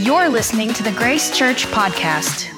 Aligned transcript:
You're 0.00 0.30
listening 0.30 0.72
to 0.72 0.82
the 0.82 0.92
Grace 0.92 1.30
Church 1.30 1.66
Podcast. 1.66 2.48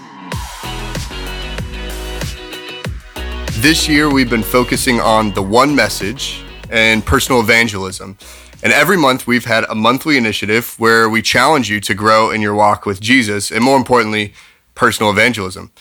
This 3.60 3.88
year, 3.88 4.08
we've 4.08 4.30
been 4.30 4.44
focusing 4.44 5.00
on 5.00 5.34
the 5.34 5.42
one 5.42 5.74
message 5.74 6.44
and 6.70 7.04
personal 7.04 7.40
evangelism. 7.40 8.16
And 8.62 8.72
every 8.72 8.96
month, 8.96 9.26
we've 9.26 9.46
had 9.46 9.64
a 9.64 9.74
monthly 9.74 10.16
initiative 10.16 10.76
where 10.78 11.08
we 11.08 11.20
challenge 11.20 11.68
you 11.68 11.80
to 11.80 11.94
grow 11.94 12.30
in 12.30 12.40
your 12.42 12.54
walk 12.54 12.86
with 12.86 13.00
Jesus 13.00 13.50
and, 13.50 13.64
more 13.64 13.76
importantly, 13.76 14.34
personal 14.76 15.10
evangelism. 15.10 15.72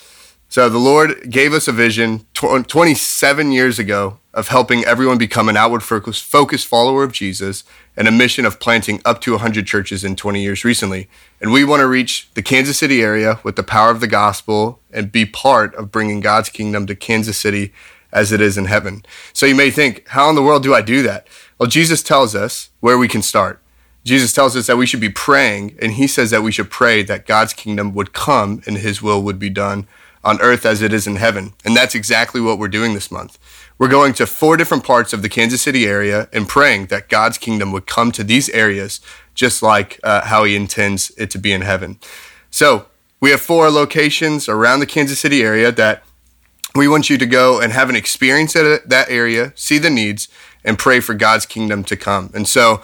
So, 0.50 0.68
the 0.68 0.80
Lord 0.80 1.30
gave 1.30 1.54
us 1.54 1.68
a 1.68 1.72
vision 1.72 2.26
tw- 2.34 2.68
27 2.68 3.52
years 3.52 3.78
ago 3.78 4.18
of 4.34 4.48
helping 4.48 4.86
everyone 4.86 5.18
become 5.18 5.50
an 5.50 5.58
outward 5.58 5.84
focused 5.84 6.66
follower 6.66 7.04
of 7.04 7.12
Jesus 7.12 7.64
and 7.98 8.08
a 8.08 8.12
mission 8.12 8.46
of 8.46 8.60
planting 8.60 9.02
up 9.04 9.20
to 9.22 9.32
100 9.32 9.66
churches 9.68 10.04
in 10.04 10.16
20 10.16 10.42
years 10.42 10.64
recently. 10.64 11.10
And 11.42 11.52
we 11.52 11.66
want 11.66 11.82
to 11.82 11.88
reach 11.88 12.30
the 12.34 12.42
Kansas 12.42 12.78
City 12.78 13.02
area 13.02 13.40
with 13.44 13.58
the 13.58 13.64
power 13.64 13.92
of 13.92 14.00
the 14.00 14.08
gospel 14.08 14.80
and 14.92 15.12
be 15.12 15.26
part 15.26 15.76
of 15.76 15.92
bringing 15.92 16.22
God's 16.22 16.50
kingdom 16.50 16.88
to 16.88 16.96
Kansas 16.96 17.38
City 17.38 17.74
as 18.14 18.32
it 18.32 18.42
is 18.42 18.58
in 18.58 18.66
heaven. 18.66 19.04
So 19.34 19.46
you 19.46 19.56
may 19.56 19.70
think, 19.70 20.08
how 20.10 20.30
in 20.30 20.36
the 20.36 20.42
world 20.42 20.64
do 20.64 20.74
I 20.74 20.82
do 20.82 21.02
that? 21.04 21.28
Well, 21.58 21.70
Jesus 21.70 22.02
tells 22.02 22.34
us 22.34 22.70
where 22.80 22.98
we 22.98 23.08
can 23.08 23.22
start. 23.22 23.62
Jesus 24.04 24.34
tells 24.34 24.56
us 24.56 24.68
that 24.68 24.78
we 24.78 24.88
should 24.88 25.00
be 25.00 25.10
praying, 25.10 25.78
and 25.80 25.94
he 25.94 26.08
says 26.08 26.32
that 26.32 26.42
we 26.42 26.52
should 26.52 26.72
pray 26.72 27.04
that 27.04 27.28
God's 27.28 27.54
kingdom 27.54 27.94
would 27.94 28.14
come 28.14 28.62
and 28.66 28.78
his 28.78 29.02
will 29.02 29.22
would 29.22 29.38
be 29.38 29.50
done 29.50 29.88
on 30.24 30.42
earth 30.42 30.66
as 30.66 30.82
it 30.82 30.94
is 30.94 31.08
in 31.08 31.16
heaven. 31.16 31.54
And 31.66 31.76
that's 31.76 31.96
exactly 31.96 32.42
what 32.42 32.60
we're 32.60 32.68
doing 32.68 32.94
this 32.94 33.12
month. 33.12 33.40
We're 33.78 33.88
going 33.88 34.14
to 34.14 34.28
four 34.28 34.58
different 34.58 34.84
parts 34.84 35.14
of 35.14 35.22
the 35.22 35.30
Kansas 35.30 35.62
City 35.62 35.86
area 35.86 36.30
and 36.32 36.48
praying 36.48 36.88
that 36.88 37.10
God's 37.10 37.38
kingdom 37.38 37.72
would 37.72 37.88
come 37.88 38.12
to 38.12 38.24
these 38.24 38.50
areas 38.50 39.00
just 39.34 39.64
like 39.64 40.00
uh, 40.04 40.26
how 40.26 40.44
he 40.44 40.56
intends 40.56 41.12
it 41.18 41.32
to 41.32 41.40
be 41.40 41.52
in 41.52 41.62
heaven. 41.62 42.00
So 42.52 42.86
we 43.20 43.32
have 43.32 43.42
four 43.42 43.70
locations 43.70 44.48
around 44.48 44.82
the 44.82 44.86
Kansas 44.86 45.20
City 45.20 45.42
area 45.42 45.72
that 45.72 46.04
we 46.76 46.88
want 46.88 47.10
you 47.10 47.18
to 47.18 47.26
go 47.26 47.60
and 47.60 47.74
have 47.74 47.90
an 47.90 47.96
experience 47.96 48.56
at 48.56 48.90
that 48.90 49.10
area, 49.10 49.54
see 49.56 49.78
the 49.78 49.90
needs, 49.90 50.28
and 50.64 50.78
pray 50.78 51.00
for 51.00 51.14
God's 51.14 51.46
kingdom 51.46 51.84
to 51.86 51.96
come. 51.96 52.30
And 52.34 52.48
so 52.48 52.82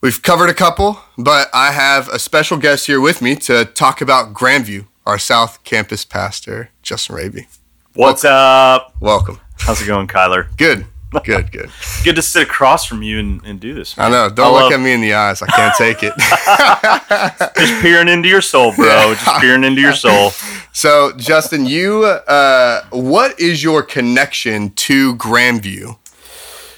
we've 0.00 0.22
covered 0.22 0.50
a 0.50 0.54
couple, 0.54 1.00
but 1.16 1.48
I 1.52 1.72
have 1.72 2.08
a 2.08 2.18
special 2.18 2.56
guest 2.56 2.86
here 2.86 3.00
with 3.00 3.22
me 3.22 3.36
to 3.36 3.64
talk 3.64 4.00
about 4.00 4.34
Grandview, 4.34 4.86
our 5.06 5.18
South 5.18 5.62
Campus 5.64 6.04
pastor, 6.04 6.70
Justin 6.82 7.16
Raby. 7.16 7.48
What's 7.94 8.24
Welcome. 8.24 8.86
up? 8.86 8.94
Welcome. 9.00 9.40
How's 9.58 9.82
it 9.82 9.86
going, 9.86 10.08
Kyler? 10.08 10.46
Good. 10.56 10.86
Good, 11.24 11.52
good. 11.52 11.70
good 12.04 12.16
to 12.16 12.22
sit 12.22 12.44
across 12.44 12.86
from 12.86 13.02
you 13.02 13.18
and, 13.18 13.44
and 13.44 13.60
do 13.60 13.74
this. 13.74 13.98
Man. 13.98 14.06
I 14.06 14.10
know. 14.10 14.34
Don't 14.34 14.46
I 14.46 14.50
look 14.50 14.62
love... 14.62 14.72
at 14.72 14.80
me 14.80 14.92
in 14.92 15.02
the 15.02 15.12
eyes. 15.12 15.42
I 15.42 15.46
can't 15.46 15.74
take 15.76 15.98
it. 16.02 16.14
Just 17.58 17.82
peering 17.82 18.08
into 18.08 18.30
your 18.30 18.40
soul, 18.40 18.72
bro. 18.74 19.12
Just 19.14 19.40
peering 19.40 19.62
into 19.62 19.82
your 19.82 19.92
soul. 19.92 20.30
So, 20.72 21.12
Justin, 21.18 21.66
you, 21.66 22.04
uh, 22.04 22.86
what 22.90 23.38
is 23.38 23.62
your 23.62 23.82
connection 23.82 24.70
to 24.70 25.14
Grandview? 25.16 25.98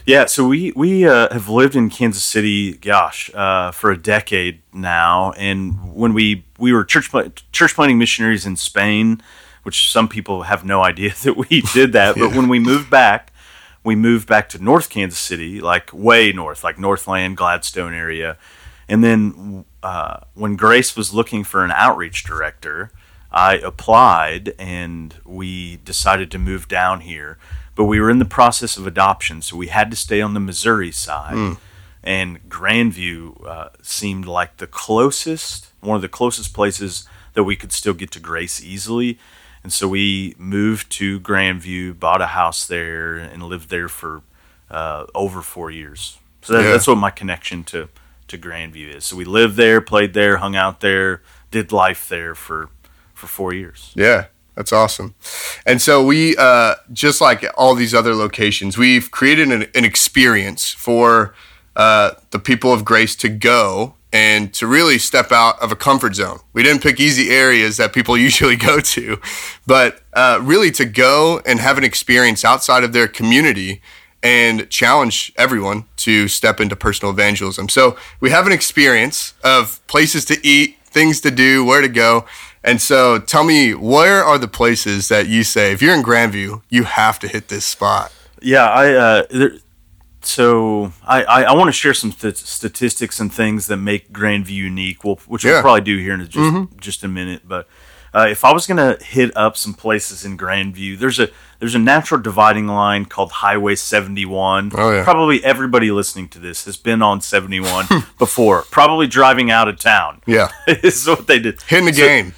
Yeah, 0.06 0.26
so 0.26 0.46
we 0.46 0.72
we 0.76 1.06
uh, 1.06 1.32
have 1.32 1.48
lived 1.48 1.74
in 1.74 1.88
Kansas 1.88 2.22
City, 2.22 2.72
gosh, 2.74 3.30
uh, 3.34 3.70
for 3.70 3.90
a 3.90 3.96
decade 3.96 4.60
now, 4.72 5.32
and 5.32 5.94
when 5.94 6.12
we 6.12 6.44
we 6.58 6.72
were 6.72 6.84
church 6.84 7.10
church 7.52 7.74
planting 7.74 7.98
missionaries 7.98 8.44
in 8.44 8.56
Spain 8.56 9.22
which 9.64 9.90
some 9.90 10.08
people 10.08 10.44
have 10.44 10.64
no 10.64 10.82
idea 10.82 11.12
that 11.24 11.36
we 11.36 11.62
did 11.72 11.92
that. 11.92 12.16
yeah. 12.16 12.28
But 12.28 12.36
when 12.36 12.48
we 12.48 12.60
moved 12.60 12.88
back, 12.88 13.32
we 13.82 13.96
moved 13.96 14.28
back 14.28 14.48
to 14.50 14.62
North 14.62 14.88
Kansas 14.88 15.18
City, 15.18 15.60
like 15.60 15.92
way 15.92 16.32
north, 16.32 16.62
like 16.62 16.78
Northland, 16.78 17.36
Gladstone 17.36 17.92
area. 17.92 18.38
And 18.88 19.02
then 19.02 19.64
uh, 19.82 20.20
when 20.34 20.56
Grace 20.56 20.96
was 20.96 21.12
looking 21.12 21.42
for 21.42 21.64
an 21.64 21.72
outreach 21.72 22.24
director, 22.24 22.90
I 23.32 23.56
applied 23.56 24.54
and 24.58 25.14
we 25.24 25.76
decided 25.76 26.30
to 26.30 26.38
move 26.38 26.68
down 26.68 27.00
here. 27.00 27.38
But 27.74 27.84
we 27.84 28.00
were 28.00 28.10
in 28.10 28.18
the 28.18 28.24
process 28.24 28.76
of 28.76 28.86
adoption, 28.86 29.42
so 29.42 29.56
we 29.56 29.68
had 29.68 29.90
to 29.90 29.96
stay 29.96 30.20
on 30.20 30.34
the 30.34 30.40
Missouri 30.40 30.92
side. 30.92 31.34
Mm. 31.34 31.58
And 32.02 32.48
Grandview 32.48 33.46
uh, 33.46 33.70
seemed 33.82 34.26
like 34.26 34.58
the 34.58 34.66
closest, 34.66 35.72
one 35.80 35.96
of 35.96 36.02
the 36.02 36.08
closest 36.08 36.52
places 36.52 37.08
that 37.32 37.44
we 37.44 37.56
could 37.56 37.72
still 37.72 37.94
get 37.94 38.10
to 38.12 38.20
Grace 38.20 38.62
easily. 38.62 39.18
And 39.62 39.72
so 39.72 39.88
we 39.88 40.34
moved 40.38 40.90
to 40.92 41.18
Grandview, 41.20 41.98
bought 41.98 42.20
a 42.20 42.26
house 42.28 42.66
there, 42.66 43.16
and 43.16 43.42
lived 43.42 43.70
there 43.70 43.88
for 43.88 44.22
uh, 44.70 45.06
over 45.14 45.40
four 45.40 45.70
years. 45.70 46.18
So 46.42 46.52
that, 46.52 46.64
yeah. 46.64 46.70
that's 46.72 46.86
what 46.86 46.98
my 46.98 47.10
connection 47.10 47.64
to 47.64 47.88
to 48.26 48.38
Grandview 48.38 48.94
is. 48.94 49.04
So 49.04 49.16
we 49.16 49.24
lived 49.24 49.56
there, 49.56 49.80
played 49.80 50.14
there, 50.14 50.38
hung 50.38 50.56
out 50.56 50.80
there, 50.80 51.22
did 51.50 51.72
life 51.72 52.08
there 52.08 52.34
for 52.34 52.68
for 53.14 53.26
four 53.26 53.54
years. 53.54 53.92
Yeah, 53.94 54.26
that's 54.54 54.72
awesome. 54.72 55.14
And 55.66 55.82
so 55.82 56.04
we, 56.04 56.36
uh, 56.36 56.76
just 56.92 57.20
like 57.20 57.44
all 57.56 57.74
these 57.74 57.94
other 57.94 58.14
locations, 58.14 58.78
we've 58.78 59.10
created 59.10 59.50
an, 59.50 59.66
an 59.74 59.84
experience 59.84 60.70
for 60.70 61.34
uh, 61.76 62.12
the 62.30 62.38
people 62.38 62.72
of 62.72 62.84
Grace 62.84 63.16
to 63.16 63.28
go 63.28 63.94
and 64.12 64.54
to 64.54 64.66
really 64.68 64.96
step 64.96 65.32
out 65.32 65.60
of 65.60 65.72
a 65.72 65.76
comfort 65.76 66.14
zone. 66.14 66.38
We 66.52 66.62
didn't 66.62 66.82
pick 66.82 67.00
easy 67.00 67.30
areas 67.30 67.78
that 67.78 67.92
people 67.92 68.16
usually 68.28 68.56
go 68.56 68.80
to, 68.80 69.20
but 69.66 70.02
uh, 70.12 70.38
really 70.40 70.70
to 70.72 70.84
go 70.84 71.42
and 71.44 71.58
have 71.58 71.78
an 71.78 71.84
experience 71.84 72.44
outside 72.44 72.84
of 72.84 72.92
their 72.92 73.08
community 73.08 73.82
and 74.22 74.70
challenge 74.70 75.32
everyone 75.36 75.84
to 75.96 76.28
step 76.28 76.60
into 76.60 76.74
personal 76.74 77.12
evangelism. 77.12 77.68
So 77.68 77.98
we 78.20 78.30
have 78.30 78.46
an 78.46 78.52
experience 78.52 79.34
of 79.44 79.86
places 79.86 80.24
to 80.26 80.46
eat, 80.46 80.78
things 80.86 81.20
to 81.22 81.30
do, 81.30 81.64
where 81.64 81.82
to 81.82 81.88
go. 81.88 82.24
And 82.64 82.80
so 82.80 83.18
tell 83.18 83.44
me, 83.44 83.74
where 83.74 84.24
are 84.24 84.38
the 84.38 84.48
places 84.48 85.08
that 85.08 85.28
you 85.28 85.44
say, 85.44 85.72
if 85.72 85.82
you're 85.82 85.94
in 85.94 86.02
Grandview, 86.02 86.62
you 86.70 86.84
have 86.84 87.18
to 87.18 87.28
hit 87.28 87.48
this 87.48 87.66
spot? 87.66 88.10
Yeah, 88.40 88.64
I 88.66 88.92
uh, 88.94 89.22
there, 89.30 89.52
so 90.22 90.92
I, 91.06 91.24
I, 91.24 91.42
I 91.42 91.52
want 91.52 91.68
to 91.68 91.72
share 91.72 91.92
some 91.92 92.10
th- 92.10 92.36
statistics 92.36 93.20
and 93.20 93.32
things 93.32 93.66
that 93.66 93.76
make 93.76 94.10
Grandview 94.12 94.54
unique, 94.54 95.04
we'll, 95.04 95.16
which 95.26 95.44
yeah. 95.44 95.52
we'll 95.52 95.62
probably 95.62 95.82
do 95.82 95.98
here 95.98 96.14
in 96.14 96.20
just, 96.20 96.36
mm-hmm. 96.36 96.78
just 96.78 97.04
a 97.04 97.08
minute. 97.08 97.42
But 97.46 97.68
uh, 98.14 98.28
if 98.30 98.44
I 98.44 98.52
was 98.52 98.66
going 98.66 98.78
to 98.78 99.04
hit 99.04 99.36
up 99.36 99.58
some 99.58 99.74
places 99.74 100.24
in 100.24 100.38
Grandview, 100.38 100.98
there's 100.98 101.18
a 101.18 101.28
there's 101.64 101.74
a 101.74 101.78
natural 101.78 102.20
dividing 102.20 102.66
line 102.66 103.06
called 103.06 103.32
Highway 103.32 103.74
71. 103.74 104.72
Oh, 104.74 104.92
yeah. 104.92 105.02
Probably 105.02 105.42
everybody 105.42 105.90
listening 105.90 106.28
to 106.28 106.38
this 106.38 106.66
has 106.66 106.76
been 106.76 107.00
on 107.00 107.22
71 107.22 107.86
before, 108.18 108.64
probably 108.70 109.06
driving 109.06 109.50
out 109.50 109.66
of 109.66 109.78
town. 109.78 110.20
Yeah, 110.26 110.50
is 110.66 111.06
what 111.06 111.26
they 111.26 111.38
did. 111.38 111.62
Hitting 111.62 111.86
the 111.86 111.94
so, 111.94 112.06
game. 112.06 112.34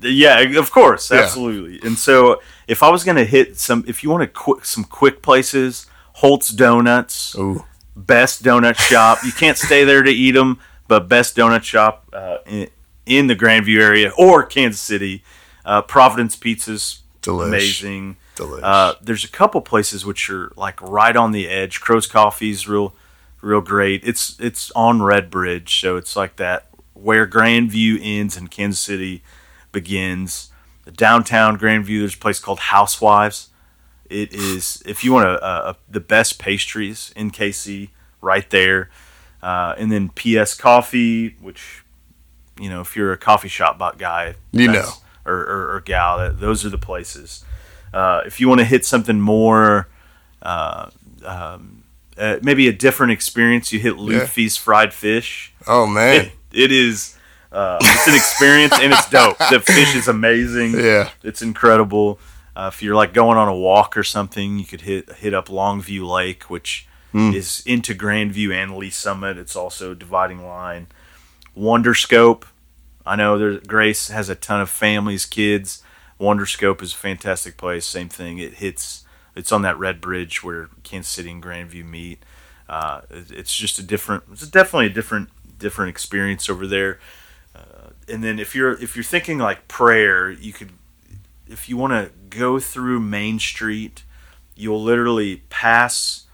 Yeah, 0.00 0.38
of 0.56 0.70
course, 0.70 1.10
absolutely. 1.10 1.78
Yeah. 1.78 1.88
And 1.88 1.98
so 1.98 2.40
if 2.68 2.84
I 2.84 2.90
was 2.90 3.02
going 3.02 3.16
to 3.16 3.24
hit 3.24 3.58
some, 3.58 3.84
if 3.88 4.04
you 4.04 4.10
want 4.10 4.22
to 4.22 4.28
quick 4.28 4.64
some 4.64 4.84
quick 4.84 5.20
places 5.20 5.88
Holt's 6.12 6.50
Donuts, 6.50 7.36
Ooh. 7.36 7.64
best 7.96 8.44
donut 8.44 8.78
shop. 8.78 9.18
You 9.24 9.32
can't 9.32 9.58
stay 9.58 9.82
there 9.82 10.04
to 10.04 10.12
eat 10.12 10.32
them, 10.36 10.60
but 10.86 11.08
best 11.08 11.36
donut 11.36 11.64
shop 11.64 12.06
uh, 12.12 12.36
in, 12.46 12.68
in, 13.04 13.26
the 13.26 13.34
Grandview 13.34 13.80
area 13.80 14.12
or 14.16 14.44
Kansas 14.44 14.80
City. 14.80 15.24
Uh, 15.64 15.82
Providence 15.82 16.36
Pizzas, 16.36 17.00
Delish. 17.20 17.48
amazing. 17.48 18.16
Delish. 18.40 18.60
Uh, 18.62 18.94
there's 19.02 19.24
a 19.24 19.28
couple 19.28 19.60
places 19.60 20.04
which 20.04 20.30
are 20.30 20.52
like 20.56 20.80
right 20.82 21.16
on 21.16 21.32
the 21.32 21.48
edge. 21.48 21.80
Crow's 21.80 22.06
Coffee's 22.06 22.68
real, 22.68 22.94
real 23.40 23.60
great. 23.60 24.02
It's 24.04 24.38
it's 24.40 24.70
on 24.72 25.02
Red 25.02 25.30
Bridge, 25.30 25.80
so 25.80 25.96
it's 25.96 26.16
like 26.16 26.36
that 26.36 26.66
where 26.94 27.26
Grandview 27.26 27.98
ends 28.02 28.36
and 28.36 28.50
Kansas 28.50 28.80
City 28.80 29.22
begins. 29.72 30.50
The 30.84 30.92
downtown 30.92 31.58
Grandview, 31.58 32.00
there's 32.00 32.14
a 32.14 32.18
place 32.18 32.40
called 32.40 32.58
Housewives 32.58 33.50
it 34.10 34.34
is 34.34 34.82
if 34.84 35.04
you 35.04 35.12
want 35.12 35.28
a, 35.28 35.70
a, 35.70 35.76
the 35.88 36.00
best 36.00 36.38
pastries 36.38 37.12
in 37.16 37.30
KC, 37.30 37.90
right 38.20 38.48
there, 38.50 38.90
uh, 39.42 39.74
and 39.78 39.90
then 39.90 40.10
PS 40.10 40.54
Coffee, 40.54 41.36
which 41.40 41.84
you 42.58 42.68
know 42.68 42.80
if 42.80 42.96
you're 42.96 43.12
a 43.12 43.16
coffee 43.16 43.48
shop 43.48 43.78
bot 43.78 43.98
guy, 43.98 44.34
you 44.50 44.66
know, 44.66 44.90
or, 45.24 45.34
or, 45.34 45.74
or 45.76 45.80
gal, 45.80 46.18
that, 46.18 46.40
those 46.40 46.66
are 46.66 46.70
the 46.70 46.78
places. 46.78 47.44
Uh, 47.92 48.22
if 48.26 48.40
you 48.40 48.48
want 48.48 48.60
to 48.60 48.64
hit 48.64 48.84
something 48.84 49.20
more, 49.20 49.88
uh, 50.42 50.90
um, 51.24 51.84
uh, 52.16 52.38
maybe 52.42 52.68
a 52.68 52.72
different 52.72 53.12
experience, 53.12 53.72
you 53.72 53.80
hit 53.80 53.94
Lutfi's 53.94 54.56
yeah. 54.56 54.62
fried 54.62 54.94
fish. 54.94 55.52
Oh 55.66 55.86
man, 55.86 56.26
it, 56.26 56.32
it 56.52 56.72
is. 56.72 57.16
Uh, 57.52 57.78
it's 57.80 58.06
an 58.06 58.14
experience 58.14 58.72
and 58.80 58.92
it's 58.92 59.10
dope. 59.10 59.36
The 59.50 59.58
fish 59.58 59.96
is 59.96 60.06
amazing. 60.06 60.78
Yeah, 60.78 61.10
it's 61.24 61.42
incredible. 61.42 62.20
Uh, 62.54 62.70
if 62.72 62.82
you're 62.82 62.94
like 62.94 63.12
going 63.12 63.38
on 63.38 63.48
a 63.48 63.56
walk 63.56 63.96
or 63.96 64.04
something, 64.04 64.58
you 64.58 64.64
could 64.66 64.82
hit 64.82 65.10
hit 65.14 65.34
up 65.34 65.48
Longview 65.48 66.08
Lake, 66.08 66.44
which 66.44 66.86
mm. 67.12 67.34
is 67.34 67.62
into 67.66 67.94
Grandview 67.94 68.52
and 68.52 68.76
Lee's 68.76 68.96
Summit. 68.96 69.36
It's 69.38 69.56
also 69.56 69.92
a 69.92 69.94
dividing 69.94 70.46
line. 70.46 70.86
Wonderscope. 71.56 72.44
I 73.04 73.16
know 73.16 73.38
there's 73.38 73.60
Grace 73.60 74.08
has 74.08 74.28
a 74.28 74.34
ton 74.34 74.60
of 74.60 74.70
families, 74.70 75.26
kids. 75.26 75.82
Wonderscope 76.20 76.82
is 76.82 76.92
a 76.92 76.96
fantastic 76.96 77.56
place. 77.56 77.86
Same 77.86 78.08
thing. 78.08 78.38
It 78.38 78.54
hits. 78.54 79.04
It's 79.34 79.52
on 79.52 79.62
that 79.62 79.78
red 79.78 80.00
bridge 80.00 80.42
where 80.42 80.68
Kansas 80.82 81.10
City 81.10 81.30
and 81.30 81.42
Grandview 81.42 81.84
meet. 81.84 82.22
Uh, 82.68 83.00
it's 83.10 83.56
just 83.56 83.78
a 83.78 83.82
different. 83.82 84.24
It's 84.30 84.46
definitely 84.46 84.86
a 84.86 84.90
different 84.90 85.30
different 85.58 85.90
experience 85.90 86.50
over 86.50 86.66
there. 86.66 86.98
Uh, 87.54 87.90
and 88.08 88.22
then 88.22 88.38
if 88.38 88.54
you're 88.54 88.72
if 88.82 88.96
you're 88.96 89.04
thinking 89.04 89.38
like 89.38 89.66
prayer, 89.68 90.30
you 90.30 90.52
could 90.52 90.72
if 91.46 91.68
you 91.68 91.76
want 91.76 91.92
to 91.92 92.10
go 92.28 92.58
through 92.58 93.00
Main 93.00 93.38
Street, 93.38 94.04
you'll 94.54 94.82
literally 94.82 95.42
pass 95.48 96.26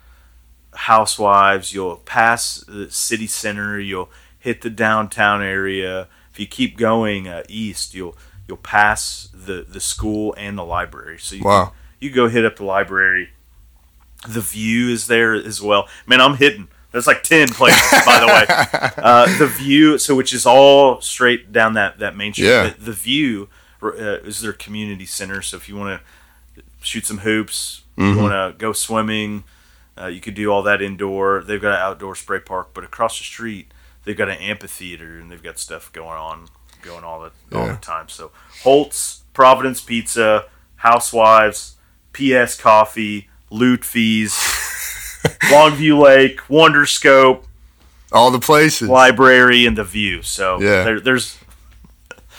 Housewives, 0.74 1.72
you'll 1.72 1.96
pass 1.96 2.62
the 2.68 2.90
city 2.90 3.26
center, 3.26 3.78
you'll 3.80 4.10
hit 4.38 4.60
the 4.60 4.70
downtown 4.70 5.42
area. 5.42 6.08
If 6.36 6.40
you 6.40 6.46
keep 6.46 6.76
going 6.76 7.26
uh, 7.28 7.44
east, 7.48 7.94
you'll 7.94 8.14
you'll 8.46 8.58
pass 8.58 9.30
the 9.32 9.64
the 9.66 9.80
school 9.80 10.34
and 10.36 10.58
the 10.58 10.64
library. 10.64 11.18
So 11.18 11.34
you 11.36 11.42
Wow. 11.44 11.72
you 11.98 12.10
go 12.10 12.28
hit 12.28 12.44
up 12.44 12.56
the 12.56 12.64
library. 12.64 13.30
The 14.28 14.42
view 14.42 14.90
is 14.90 15.06
there 15.06 15.32
as 15.32 15.62
well. 15.62 15.88
Man, 16.06 16.20
I'm 16.20 16.36
hitting. 16.36 16.68
There's 16.92 17.06
like 17.06 17.22
ten 17.22 17.48
places, 17.48 18.04
by 18.04 18.20
the 18.20 18.26
way. 18.26 18.90
Uh, 19.02 19.38
the 19.38 19.46
view, 19.46 19.96
so 19.96 20.14
which 20.14 20.34
is 20.34 20.44
all 20.44 21.00
straight 21.00 21.52
down 21.52 21.72
that 21.72 22.00
that 22.00 22.14
main 22.16 22.34
street. 22.34 22.48
Yeah. 22.48 22.68
The, 22.78 22.84
the 22.86 22.92
view 22.92 23.48
uh, 23.82 23.92
is 24.20 24.42
their 24.42 24.52
community 24.52 25.06
center. 25.06 25.40
So 25.40 25.56
if 25.56 25.70
you 25.70 25.76
want 25.76 26.00
to 26.56 26.62
shoot 26.82 27.06
some 27.06 27.18
hoops, 27.18 27.82
you 27.96 28.14
want 28.18 28.32
to 28.32 28.54
go 28.58 28.72
swimming, 28.74 29.44
uh, 29.98 30.06
you 30.08 30.20
could 30.20 30.34
do 30.34 30.50
all 30.52 30.62
that 30.64 30.82
indoor. 30.82 31.42
They've 31.42 31.60
got 31.62 31.72
an 31.72 31.80
outdoor 31.80 32.14
spray 32.14 32.40
park, 32.40 32.70
but 32.74 32.84
across 32.84 33.16
the 33.16 33.24
street 33.24 33.72
they've 34.06 34.16
got 34.16 34.30
an 34.30 34.38
amphitheater 34.38 35.18
and 35.18 35.30
they've 35.30 35.42
got 35.42 35.58
stuff 35.58 35.92
going 35.92 36.16
on, 36.16 36.46
going 36.80 37.04
all 37.04 37.20
the 37.20 37.56
all 37.58 37.66
the 37.66 37.74
time. 37.76 38.08
So 38.08 38.30
Holtz, 38.62 39.24
Providence 39.34 39.82
Pizza, 39.82 40.46
Housewives, 40.76 41.74
PS 42.14 42.54
Coffee, 42.58 43.28
Lutfi's, 43.52 44.32
Longview 45.50 46.00
Lake, 46.02 46.38
Wonderscope, 46.48 47.44
All 48.12 48.30
the 48.30 48.38
places. 48.40 48.88
Library, 48.88 49.66
and 49.66 49.76
the 49.76 49.84
View. 49.84 50.22
So 50.22 50.60
Yeah. 50.60 50.84
there, 50.84 51.00
there's 51.00 51.36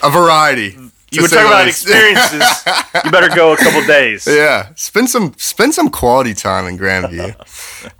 A 0.02 0.10
variety. 0.10 0.78
you 1.12 1.22
were 1.22 1.28
talking 1.28 1.48
about 1.48 1.68
experiences. 1.68 2.44
you 3.06 3.12
better 3.12 3.30
go 3.36 3.54
a 3.54 3.58
couple 3.58 3.86
days. 3.86 4.26
Yeah, 4.28 4.70
spend 4.76 5.10
some 5.10 5.34
spend 5.38 5.74
some 5.74 5.90
quality 5.90 6.34
time 6.34 6.66
in 6.68 6.78
Grandview. 6.78 7.36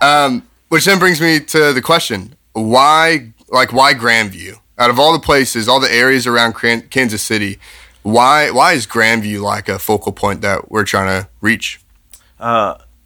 um, 0.02 0.42
which 0.68 0.84
then 0.84 0.98
brings 0.98 1.20
me 1.20 1.40
to 1.40 1.72
the 1.72 1.82
question: 1.82 2.34
Why, 2.52 3.32
like, 3.48 3.72
why 3.72 3.94
Grandview? 3.94 4.60
Out 4.78 4.90
of 4.90 4.98
all 4.98 5.12
the 5.12 5.18
places, 5.18 5.68
all 5.68 5.80
the 5.80 5.92
areas 5.92 6.26
around 6.26 6.54
Kansas 6.54 7.22
City, 7.22 7.58
why 8.02 8.50
why 8.50 8.72
is 8.72 8.86
Grandview 8.86 9.42
like 9.42 9.68
a 9.68 9.78
focal 9.78 10.12
point 10.12 10.40
that 10.42 10.70
we're 10.70 10.84
trying 10.84 11.22
to 11.22 11.28
reach? 11.40 11.80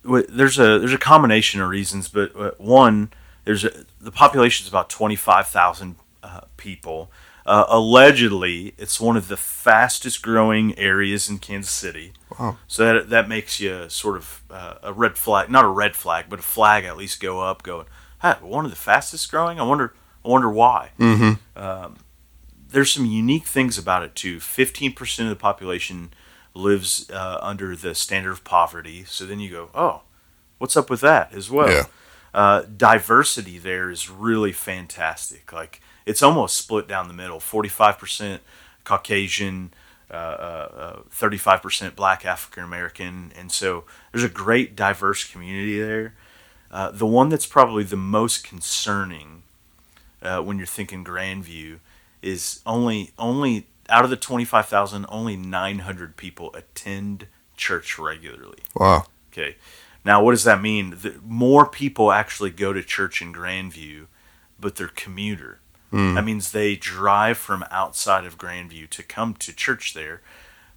Wh- 0.08 0.28
there's 0.28 0.58
a 0.58 0.78
there's 0.78 0.92
a 0.92 0.98
combination 0.98 1.60
of 1.60 1.68
reasons, 1.68 2.08
but 2.08 2.34
uh, 2.36 2.50
one 2.58 3.12
there's 3.44 3.64
a, 3.64 3.70
the 4.00 4.12
population 4.12 4.64
is 4.64 4.68
about 4.68 4.90
twenty 4.90 5.16
five 5.16 5.46
thousand 5.46 5.96
uh, 6.22 6.42
people. 6.56 7.10
Uh, 7.44 7.64
allegedly, 7.68 8.72
it's 8.78 9.00
one 9.00 9.16
of 9.16 9.26
the 9.26 9.36
fastest 9.36 10.22
growing 10.22 10.78
areas 10.78 11.28
in 11.28 11.38
Kansas 11.38 11.72
City. 11.72 12.12
Wow. 12.38 12.58
So 12.68 12.84
that 12.84 13.10
that 13.10 13.28
makes 13.28 13.58
you 13.60 13.88
sort 13.88 14.16
of 14.16 14.42
uh, 14.50 14.74
a 14.82 14.92
red 14.92 15.16
flag, 15.16 15.50
not 15.50 15.64
a 15.64 15.68
red 15.68 15.96
flag, 15.96 16.26
but 16.28 16.38
a 16.38 16.42
flag 16.42 16.84
at 16.84 16.96
least 16.96 17.20
go 17.20 17.40
up, 17.40 17.62
going, 17.62 17.86
"Huh, 18.18 18.36
one 18.40 18.64
of 18.64 18.70
the 18.70 18.76
fastest 18.76 19.30
growing." 19.30 19.58
I 19.58 19.64
wonder, 19.64 19.94
I 20.24 20.28
wonder 20.28 20.50
why. 20.50 20.90
Um, 21.56 21.96
there's 22.70 22.92
some 22.92 23.06
unique 23.06 23.46
things 23.46 23.76
about 23.76 24.02
it 24.02 24.14
too. 24.14 24.40
Fifteen 24.40 24.92
percent 24.92 25.28
of 25.28 25.36
the 25.36 25.40
population 25.40 26.12
lives 26.54 27.10
uh, 27.10 27.38
under 27.40 27.74
the 27.76 27.94
standard 27.94 28.32
of 28.32 28.44
poverty. 28.44 29.04
So 29.04 29.24
then 29.26 29.40
you 29.40 29.50
go, 29.50 29.70
oh, 29.74 30.02
what's 30.58 30.76
up 30.76 30.88
with 30.88 31.00
that 31.00 31.32
as 31.34 31.50
well? 31.50 31.70
Yeah. 31.70 31.84
Uh, 32.34 32.62
diversity 32.62 33.58
there 33.58 33.90
is 33.90 34.08
really 34.08 34.52
fantastic. 34.52 35.52
Like 35.52 35.80
it's 36.06 36.22
almost 36.22 36.56
split 36.56 36.88
down 36.88 37.08
the 37.08 37.14
middle. 37.14 37.40
Forty-five 37.40 37.98
percent 37.98 38.42
Caucasian, 38.84 39.74
uh, 40.10 41.00
thirty-five 41.10 41.60
percent 41.60 41.94
Black 41.94 42.24
African 42.24 42.64
American, 42.64 43.32
and 43.36 43.52
so 43.52 43.84
there's 44.12 44.24
a 44.24 44.30
great 44.30 44.74
diverse 44.74 45.24
community 45.24 45.78
there. 45.78 46.14
Uh, 46.70 46.90
the 46.90 47.06
one 47.06 47.28
that's 47.28 47.46
probably 47.46 47.84
the 47.84 47.96
most 47.96 48.44
concerning 48.44 49.41
uh, 50.22 50.40
when 50.40 50.58
you're 50.58 50.66
thinking 50.66 51.04
Grandview 51.04 51.80
is 52.22 52.60
only 52.64 53.10
only 53.18 53.66
out 53.88 54.04
of 54.04 54.10
the 54.10 54.16
25,000 54.16 55.04
only 55.08 55.36
900 55.36 56.16
people 56.16 56.54
attend 56.54 57.26
church 57.56 57.98
regularly. 57.98 58.60
Wow. 58.74 59.06
Okay. 59.32 59.56
Now 60.04 60.22
what 60.22 60.32
does 60.32 60.44
that 60.44 60.62
mean? 60.62 60.90
The, 61.02 61.16
more 61.24 61.66
people 61.66 62.12
actually 62.12 62.50
go 62.50 62.72
to 62.72 62.82
church 62.82 63.20
in 63.20 63.32
Grandview, 63.32 64.06
but 64.58 64.76
they're 64.76 64.88
commuter. 64.88 65.58
That 66.14 66.24
means 66.24 66.52
they 66.52 66.74
drive 66.74 67.36
from 67.36 67.66
outside 67.70 68.24
of 68.24 68.38
Grandview 68.38 68.88
to 68.88 69.02
come 69.02 69.34
to 69.34 69.52
church 69.52 69.92
there. 69.92 70.22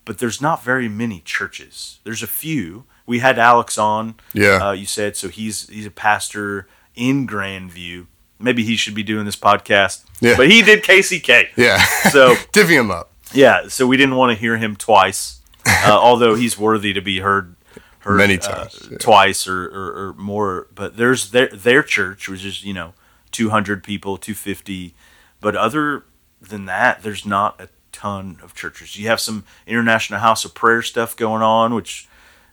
But 0.04 0.18
there's 0.18 0.42
not 0.42 0.62
very 0.62 0.90
many 0.90 1.22
churches. 1.22 2.00
There's 2.04 2.22
a 2.22 2.28
few. 2.28 2.84
We 3.06 3.20
had 3.20 3.40
Alex 3.40 3.78
on. 3.78 4.16
Yeah. 4.34 4.58
Uh, 4.68 4.72
you 4.74 4.86
said 4.86 5.16
so. 5.16 5.30
He's 5.30 5.70
he's 5.70 5.86
a 5.86 5.92
pastor 5.92 6.68
in 6.96 7.26
Grandview. 7.26 8.08
Maybe 8.46 8.64
he 8.64 8.76
should 8.78 8.94
be 8.94 9.04
doing 9.04 9.26
this 9.26 9.36
podcast. 9.36 10.06
Yeah. 10.22 10.38
But 10.38 10.50
he 10.50 10.62
did 10.62 10.84
KCK. 10.84 11.50
Yeah. 11.58 11.84
So 12.12 12.36
divvy 12.52 12.76
him 12.76 12.92
up. 12.92 13.12
yeah. 13.34 13.68
So 13.68 13.88
we 13.88 13.98
didn't 13.98 14.16
want 14.16 14.32
to 14.32 14.40
hear 14.40 14.58
him 14.58 14.76
twice, 14.76 15.42
uh, 15.66 15.90
although 16.02 16.36
he's 16.36 16.58
worthy 16.58 16.94
to 16.94 17.02
be 17.02 17.20
heard. 17.20 17.56
Heard, 18.00 18.18
Many 18.18 18.36
uh, 18.38 18.42
times, 18.42 18.88
yeah. 18.92 19.00
twice 19.00 19.48
or, 19.48 19.66
or, 19.66 20.10
or 20.10 20.14
more. 20.14 20.68
But 20.76 20.96
there's 20.96 21.32
their 21.32 21.48
their 21.48 21.82
church, 21.82 22.30
which 22.30 22.46
is 22.46 22.64
you 22.64 22.72
know, 22.72 22.94
two 23.32 23.50
hundred 23.50 23.84
people, 23.84 24.18
two 24.18 24.36
fifty. 24.36 24.94
But 25.42 25.56
other 25.56 26.06
than 26.40 26.66
that, 26.66 27.02
there's 27.02 27.26
not 27.26 27.60
a 27.60 27.68
ton 27.92 28.38
of 28.44 28.54
churches. 28.54 28.96
You 28.96 29.08
have 29.08 29.20
some 29.20 29.44
International 29.66 30.20
House 30.20 30.46
of 30.46 30.54
Prayer 30.54 30.84
stuff 30.84 31.16
going 31.16 31.42
on, 31.42 31.74
which 31.74 32.08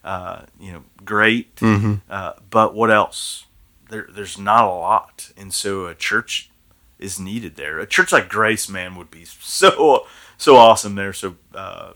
uh, 0.04 0.42
you 0.58 0.72
know, 0.72 0.84
great. 1.04 1.54
Mm-hmm. 1.56 1.96
Uh, 2.08 2.32
but 2.50 2.74
what 2.74 2.90
else? 2.90 3.44
There, 3.92 4.08
there's 4.10 4.38
not 4.38 4.64
a 4.64 4.68
lot, 4.72 5.30
and 5.36 5.52
so 5.52 5.84
a 5.86 5.94
church 5.94 6.50
is 6.98 7.20
needed 7.20 7.56
there. 7.56 7.78
A 7.78 7.86
church 7.86 8.10
like 8.10 8.28
Grace, 8.30 8.66
man, 8.68 8.96
would 8.96 9.10
be 9.10 9.24
so 9.26 10.06
so 10.38 10.56
awesome 10.56 10.94
there. 10.94 11.12
So 11.12 11.36
uh, 11.54 11.92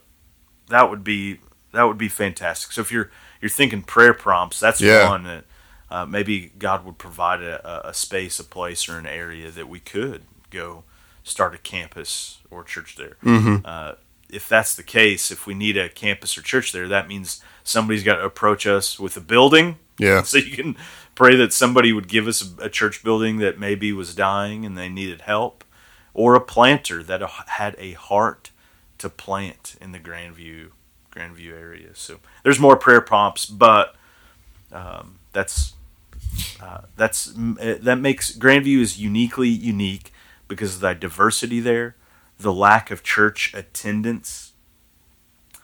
that 0.68 0.90
would 0.90 1.02
be 1.02 1.40
that 1.72 1.84
would 1.84 1.96
be 1.96 2.08
fantastic. 2.08 2.70
So 2.72 2.82
if 2.82 2.92
you're 2.92 3.10
you're 3.40 3.48
thinking 3.48 3.80
prayer 3.82 4.12
prompts, 4.12 4.60
that's 4.60 4.80
Yeah. 4.80 5.08
one 5.08 5.24
that 5.24 5.44
uh, 5.90 6.04
maybe 6.04 6.52
God 6.58 6.84
would 6.84 6.98
provide 6.98 7.40
a, 7.42 7.88
a- 7.88 7.94
space, 7.94 8.38
a 8.38 8.44
place, 8.44 8.88
or 8.90 8.98
an 8.98 9.06
area 9.06 9.50
that 9.50 9.68
we 9.68 9.80
could 9.80 10.22
go 10.50 10.84
start 11.24 11.54
a 11.54 11.58
campus 11.58 12.38
or 12.50 12.62
church 12.62 12.96
there. 12.96 13.16
Uh, 13.64 13.92
if 14.28 14.48
that's 14.48 14.74
the 14.74 14.82
case, 14.82 15.30
if 15.30 15.46
we 15.46 15.54
need 15.54 15.76
a 15.78 15.88
campus 15.88 16.36
or 16.36 16.42
church 16.42 16.72
there, 16.72 16.88
that 16.88 17.08
means 17.08 17.40
somebody's 17.64 18.02
got 18.02 18.16
to 18.16 18.24
approach 18.24 18.66
us 18.66 18.98
with 19.00 19.16
a 19.16 19.20
building. 19.20 19.78
Yeah. 19.98 20.22
So 20.22 20.38
you 20.38 20.56
can 20.56 20.76
pray 21.14 21.36
that 21.36 21.52
somebody 21.52 21.92
would 21.92 22.08
give 22.08 22.26
us 22.28 22.52
a, 22.60 22.68
church 22.68 23.02
building 23.02 23.38
that 23.38 23.58
maybe 23.58 23.92
was 23.92 24.14
dying 24.14 24.64
and 24.66 24.76
they 24.76 24.88
needed 24.88 25.22
help, 25.22 25.64
or 26.14 26.34
a 26.34 26.40
planter 26.40 27.02
that 27.02 27.22
had 27.46 27.74
a 27.78 27.92
heart 27.92 28.50
to 28.98 29.08
plant 29.08 29.76
in 29.80 29.92
the 29.92 29.98
Grandview 29.98 30.70
Grandview 31.14 31.52
area. 31.52 31.88
So 31.94 32.18
there's 32.42 32.60
more 32.60 32.76
prayer 32.76 33.00
prompts, 33.00 33.46
but 33.46 33.94
um, 34.70 35.18
that's 35.32 35.72
uh, 36.60 36.82
that's 36.96 37.34
uh, 37.36 37.78
that 37.80 37.98
makes 37.98 38.36
Grandview 38.36 38.80
is 38.80 38.98
uniquely 38.98 39.48
unique 39.48 40.12
because 40.48 40.76
of 40.76 40.80
the 40.80 40.94
diversity 40.94 41.60
there, 41.60 41.96
the 42.38 42.52
lack 42.52 42.90
of 42.90 43.02
church 43.02 43.54
attendance, 43.54 44.52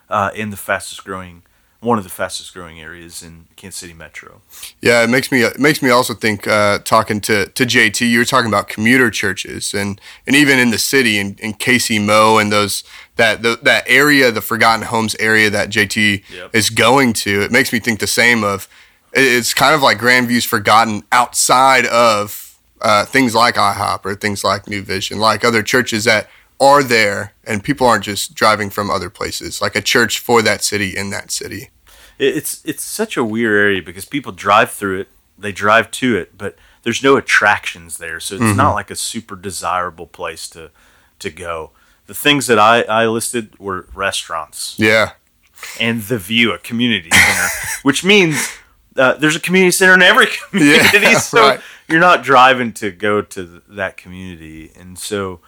uh, 0.08 0.30
in 0.34 0.50
the 0.50 0.56
fastest 0.56 1.04
growing 1.04 1.42
one 1.82 1.98
of 1.98 2.04
the 2.04 2.10
fastest 2.10 2.54
growing 2.54 2.80
areas 2.80 3.22
in 3.22 3.46
Kansas 3.56 3.80
City 3.80 3.92
Metro. 3.92 4.40
Yeah, 4.80 5.02
it 5.02 5.10
makes 5.10 5.30
me 5.32 5.42
it 5.42 5.58
makes 5.58 5.82
me 5.82 5.90
also 5.90 6.14
think 6.14 6.46
uh, 6.46 6.78
talking 6.78 7.20
to, 7.22 7.46
to 7.46 7.66
JT. 7.66 8.08
You 8.08 8.20
were 8.20 8.24
talking 8.24 8.48
about 8.48 8.68
commuter 8.68 9.10
churches 9.10 9.74
and 9.74 10.00
and 10.26 10.36
even 10.36 10.58
in 10.60 10.70
the 10.70 10.78
city 10.78 11.18
in, 11.18 11.34
in 11.40 11.54
KCMO 11.54 12.40
and 12.40 12.52
those 12.52 12.84
that 13.16 13.42
the, 13.42 13.58
that 13.62 13.84
area, 13.86 14.30
the 14.30 14.40
Forgotten 14.40 14.86
Homes 14.86 15.14
area 15.16 15.50
that 15.50 15.68
JT 15.70 16.22
Yep. 16.32 16.54
is 16.54 16.70
going 16.70 17.12
to. 17.14 17.42
It 17.42 17.50
makes 17.50 17.72
me 17.72 17.80
think 17.80 17.98
the 18.00 18.06
same 18.06 18.44
of 18.44 18.68
it's 19.12 19.52
kind 19.52 19.74
of 19.74 19.82
like 19.82 19.98
Grandview's 19.98 20.44
forgotten 20.44 21.02
outside 21.12 21.84
of 21.86 22.58
uh, 22.80 23.04
things 23.04 23.34
like 23.34 23.56
IHOP 23.56 24.04
or 24.06 24.14
things 24.14 24.42
like 24.44 24.68
New 24.68 24.82
Vision, 24.82 25.18
like 25.18 25.44
other 25.44 25.62
churches 25.62 26.04
that 26.04 26.28
are 26.62 26.82
there 26.82 27.32
and 27.44 27.64
people 27.64 27.86
aren't 27.86 28.04
just 28.04 28.34
driving 28.34 28.70
from 28.70 28.88
other 28.90 29.10
places, 29.10 29.60
like 29.60 29.74
a 29.76 29.82
church 29.82 30.18
for 30.20 30.42
that 30.42 30.62
city 30.62 30.96
in 30.96 31.10
that 31.10 31.30
city. 31.30 31.70
It's 32.18 32.62
it's 32.64 32.84
such 32.84 33.16
a 33.16 33.24
weird 33.24 33.58
area 33.58 33.82
because 33.82 34.04
people 34.04 34.30
drive 34.32 34.70
through 34.70 35.00
it, 35.00 35.08
they 35.36 35.50
drive 35.52 35.90
to 35.92 36.16
it, 36.16 36.38
but 36.38 36.56
there's 36.84 37.02
no 37.02 37.16
attractions 37.16 37.96
there, 37.98 38.20
so 38.20 38.36
it's 38.36 38.56
not 38.56 38.74
like 38.74 38.90
a 38.90 38.96
super 38.96 39.34
desirable 39.36 40.06
place 40.06 40.48
to 40.50 40.70
to 41.18 41.30
go. 41.30 41.72
The 42.06 42.14
things 42.14 42.46
that 42.46 42.58
I, 42.58 42.82
I 42.82 43.06
listed 43.06 43.58
were 43.58 43.88
restaurants 43.94 44.74
Yeah. 44.78 45.12
and 45.80 46.02
the 46.02 46.18
View, 46.18 46.52
a 46.52 46.58
community 46.58 47.10
center, 47.10 47.48
which 47.82 48.04
means 48.04 48.36
uh, 48.96 49.14
there's 49.14 49.36
a 49.36 49.40
community 49.40 49.70
center 49.72 49.94
in 49.94 50.02
every 50.02 50.26
community, 50.50 51.14
so 51.14 51.40
right. 51.40 51.60
you're 51.88 52.00
not 52.00 52.22
driving 52.22 52.72
to 52.74 52.90
go 52.90 53.22
to 53.22 53.46
th- 53.46 53.62
that 53.68 53.96
community, 53.96 54.70
and 54.78 54.98
so 54.98 55.40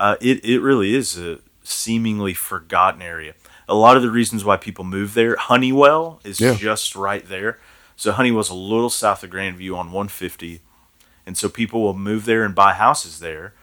uh, 0.00 0.16
it 0.20 0.44
it 0.44 0.60
really 0.60 0.94
is 0.94 1.16
a 1.18 1.38
seemingly 1.62 2.34
forgotten 2.34 3.02
area. 3.02 3.34
A 3.68 3.74
lot 3.74 3.96
of 3.96 4.02
the 4.02 4.10
reasons 4.10 4.44
why 4.44 4.56
people 4.56 4.84
move 4.84 5.14
there, 5.14 5.36
Honeywell 5.36 6.20
is 6.24 6.40
Yeah. 6.40 6.54
just 6.54 6.96
right 6.96 7.24
there. 7.28 7.60
So 7.94 8.10
Honeywell's 8.12 8.50
a 8.50 8.54
little 8.54 8.90
south 8.90 9.22
of 9.22 9.30
Grandview 9.30 9.76
on 9.76 9.92
150, 9.92 10.62
and 11.26 11.36
so 11.38 11.48
people 11.48 11.82
will 11.82 11.94
move 11.94 12.24
there 12.24 12.42
and 12.44 12.54
buy 12.54 12.72
houses 12.72 13.20
there 13.20 13.54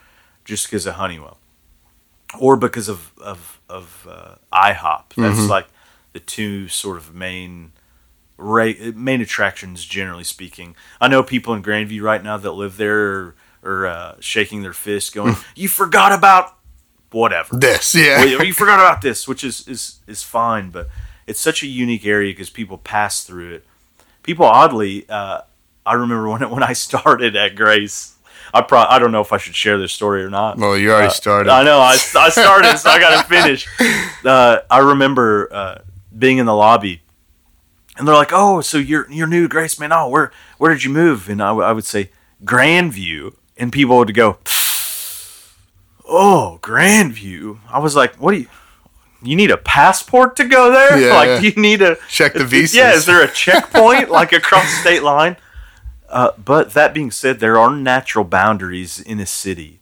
just 0.46 0.68
because 0.68 0.86
of 0.86 0.94
Honeywell, 0.96 1.40
or 2.40 2.56
because 2.56 2.88
of 2.88 3.12
of 3.20 3.60
of 3.68 4.08
uh, 4.10 4.36
IHOP. 4.54 5.16
That's 5.18 5.40
Mm-hmm. 5.40 5.50
like 5.50 5.68
the 6.14 6.20
two 6.22 6.68
sort 6.70 6.98
of 6.98 7.14
main 7.14 7.72
ra- 8.38 8.92
main 8.96 9.22
attractions, 9.22 9.84
generally 9.86 10.24
speaking. 10.24 10.76
I 11.02 11.08
know 11.08 11.24
people 11.24 11.54
in 11.54 11.64
Grandview 11.64 12.02
right 12.02 12.24
now 12.24 12.38
that 12.38 12.52
live 12.52 12.78
there 12.78 13.34
are 13.64 13.88
uh, 13.88 14.16
shaking 14.20 14.62
their 14.64 14.74
fist, 14.74 15.14
going, 15.14 15.36
"You 15.56 15.68
forgot 15.70 16.12
about 16.12 16.56
whatever." 17.12 17.56
This, 17.58 17.96
yeah. 17.96 18.18
well, 18.26 18.44
you 18.46 18.54
forgot 18.54 18.80
about 18.80 19.02
this, 19.02 19.28
which 19.28 19.44
is 19.44 19.68
is 19.68 20.00
is 20.08 20.24
fine, 20.24 20.70
but 20.70 20.90
it's 21.26 21.40
such 21.40 21.64
a 21.64 21.68
unique 21.68 22.06
area 22.06 22.32
because 22.34 22.50
people 22.50 22.78
pass 22.78 23.24
through 23.24 23.54
it. 23.56 23.66
People 24.24 24.46
oddly, 24.46 25.06
uh, 25.10 25.42
I 25.86 25.94
remember 25.94 26.30
when 26.30 26.50
when 26.50 26.64
I 26.64 26.74
started 26.74 27.36
at 27.36 27.56
Grace. 27.56 28.14
I 28.54 28.62
pro- 28.62 28.80
I 28.80 28.98
don't 28.98 29.12
know 29.12 29.20
if 29.20 29.34
I 29.34 29.38
should 29.38 29.56
share 29.56 29.78
this 29.78 29.92
story 29.92 30.24
or 30.24 30.30
not. 30.30 30.58
well, 30.58 30.78
you 30.78 30.92
already 30.92 31.12
started. 31.14 31.52
I 31.52 31.64
know 31.64 31.80
I, 31.80 31.98
I 32.16 32.30
started, 32.30 32.78
so 32.78 32.90
I 32.90 32.98
got 32.98 33.22
to 33.22 33.28
finish. 33.30 33.68
Uh, 34.24 34.60
I 34.72 34.80
remember 34.80 35.50
uh, 35.52 35.80
being 36.18 36.38
in 36.38 36.46
the 36.46 36.56
lobby, 36.56 37.02
and 37.98 38.08
they're 38.08 38.16
like, 38.16 38.32
"Oh, 38.32 38.62
so 38.62 38.78
you're 38.78 39.06
you're 39.12 39.28
new 39.28 39.42
to 39.44 39.48
Grace, 39.50 39.78
man? 39.78 39.92
Oh, 39.92 40.08
where 40.08 40.32
where 40.60 40.74
did 40.74 40.86
you 40.86 40.92
move?" 40.92 41.28
And 41.28 41.44
I, 41.44 41.50
w- 41.50 41.68
I 41.68 41.74
would 41.74 41.84
say 41.84 42.10
Grandview, 42.46 43.36
and 43.58 43.72
people 43.72 43.98
would 43.98 44.14
go, 44.14 44.38
"Oh, 46.08 46.60
Grandview." 46.62 47.60
I 47.70 47.80
was 47.80 47.96
like, 47.96 48.16
"What 48.16 48.32
do 48.32 48.40
you?" 48.40 48.48
You 49.24 49.36
need 49.36 49.50
a 49.50 49.58
passport 49.58 50.36
to 50.36 50.46
go 50.46 50.72
there? 50.72 51.00
Yeah, 51.00 51.16
like, 51.16 51.42
you 51.42 51.60
need 51.60 51.82
a 51.82 51.98
Check 52.08 52.34
the 52.34 52.46
visas. 52.46 52.76
Yeah, 52.76 52.94
is 52.94 53.06
there 53.06 53.24
a 53.24 53.28
checkpoint 53.28 54.10
like 54.10 54.32
across 54.32 54.68
state 54.80 55.04
line? 55.04 55.38
Uh, 56.08 56.32
but 56.38 56.74
that 56.74 56.94
being 56.94 57.12
said, 57.12 57.40
there 57.40 57.58
are 57.58 57.76
natural 57.76 58.24
boundaries 58.24 59.00
in 59.00 59.20
a 59.20 59.26
city. 59.26 59.80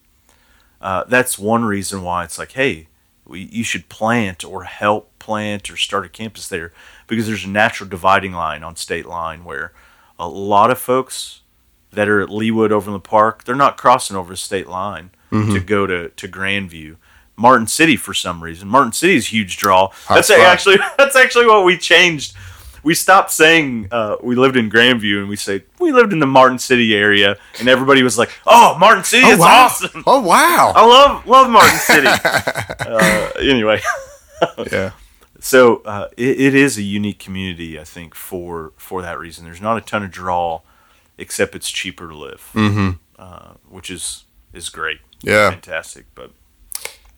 Uh, 0.82 1.03
that's 1.08 1.38
one 1.38 1.65
reason 1.65 2.01
why 2.01 2.24
it's 2.24 2.39
like, 2.39 2.53
hey, 2.53 2.88
we, 3.25 3.41
you 3.51 3.63
should 3.63 3.89
plant 3.89 4.44
or 4.44 4.63
help 4.63 5.12
plant 5.20 5.70
or 5.70 5.77
start 5.77 6.05
a 6.05 6.10
campus 6.10 6.48
there 6.48 6.72
because 7.08 7.27
there's 7.27 7.46
a 7.46 7.50
natural 7.50 7.89
dividing 7.89 8.34
line 8.34 8.63
on 8.63 8.75
state 8.75 9.05
line 9.05 9.44
where 9.44 9.74
a 10.17 10.27
lot 10.27 10.72
of 10.72 10.79
folks 10.79 11.41
that 11.95 12.07
are 12.07 12.21
at 12.21 12.29
Leawood 12.29 12.71
over 12.71 12.87
in 12.89 12.93
the 12.93 12.99
park, 12.99 13.43
they're 13.45 13.55
not 13.55 13.77
crossing 13.77 14.15
over 14.15 14.33
the 14.33 14.37
state 14.37 14.67
line 14.67 15.09
to 15.31 15.59
go 15.59 15.85
to, 15.85 16.09
to 16.09 16.27
Grandview. 16.29 16.95
Martin 17.35 17.67
City 17.67 17.97
for 17.97 18.13
some 18.13 18.41
reason. 18.41 18.69
Martin 18.69 18.93
City 18.93 19.15
is 19.15 19.25
a 19.25 19.29
huge 19.31 19.57
draw. 19.57 19.91
That's 20.07 20.29
actually 20.29 20.77
that's 20.97 21.17
actually 21.17 21.45
what 21.47 21.65
we 21.65 21.77
changed. 21.77 22.33
We 22.83 22.93
stopped 22.93 23.31
saying 23.31 23.87
uh, 23.91 24.15
we 24.23 24.35
lived 24.35 24.55
in 24.55 24.69
Grandview 24.69 25.19
and 25.19 25.27
we 25.27 25.35
say 25.35 25.63
we 25.79 25.91
lived 25.91 26.13
in 26.13 26.19
the 26.19 26.27
Martin 26.27 26.57
City 26.59 26.95
area, 26.95 27.35
and 27.59 27.67
everybody 27.67 28.03
was 28.03 28.17
like, 28.17 28.29
"Oh, 28.47 28.77
Martin 28.79 29.03
City 29.03 29.25
is 29.27 29.39
wow. 29.39 29.65
awesome! 29.65 30.03
Oh 30.07 30.21
wow. 30.21 30.71
I 30.73 30.85
love 30.85 31.27
love 31.27 31.49
Martin 31.49 31.77
City." 31.79 32.07
uh, 32.07 33.31
anyway, 33.41 33.81
Yeah. 34.71 34.91
so 35.41 35.77
uh, 35.83 36.07
it, 36.15 36.39
it 36.39 36.55
is 36.55 36.77
a 36.77 36.83
unique 36.83 37.19
community, 37.19 37.77
I 37.79 37.83
think, 37.83 38.15
for 38.15 38.71
for 38.77 39.01
that 39.01 39.19
reason. 39.19 39.43
There's 39.45 39.61
not 39.61 39.77
a 39.77 39.81
ton 39.81 40.03
of 40.03 40.11
draw, 40.11 40.61
except 41.17 41.55
it's 41.55 41.69
cheaper 41.69 42.07
to 42.10 42.15
live, 42.15 42.50
mm-hmm. 42.53 42.91
uh, 43.17 43.53
which 43.69 43.89
is 43.89 44.25
is 44.53 44.69
great, 44.69 45.00
Yeah. 45.22 45.50
fantastic, 45.51 46.05
but 46.15 46.31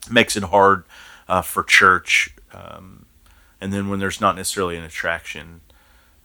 it 0.06 0.12
makes 0.12 0.36
it 0.36 0.44
hard 0.44 0.84
uh, 1.28 1.42
for 1.44 1.64
church. 1.64 2.34
Um, 2.52 3.06
and 3.62 3.72
then 3.72 3.90
when 3.90 4.00
there's 4.00 4.20
not 4.22 4.36
necessarily 4.36 4.76
an 4.78 4.84
attraction 4.84 5.62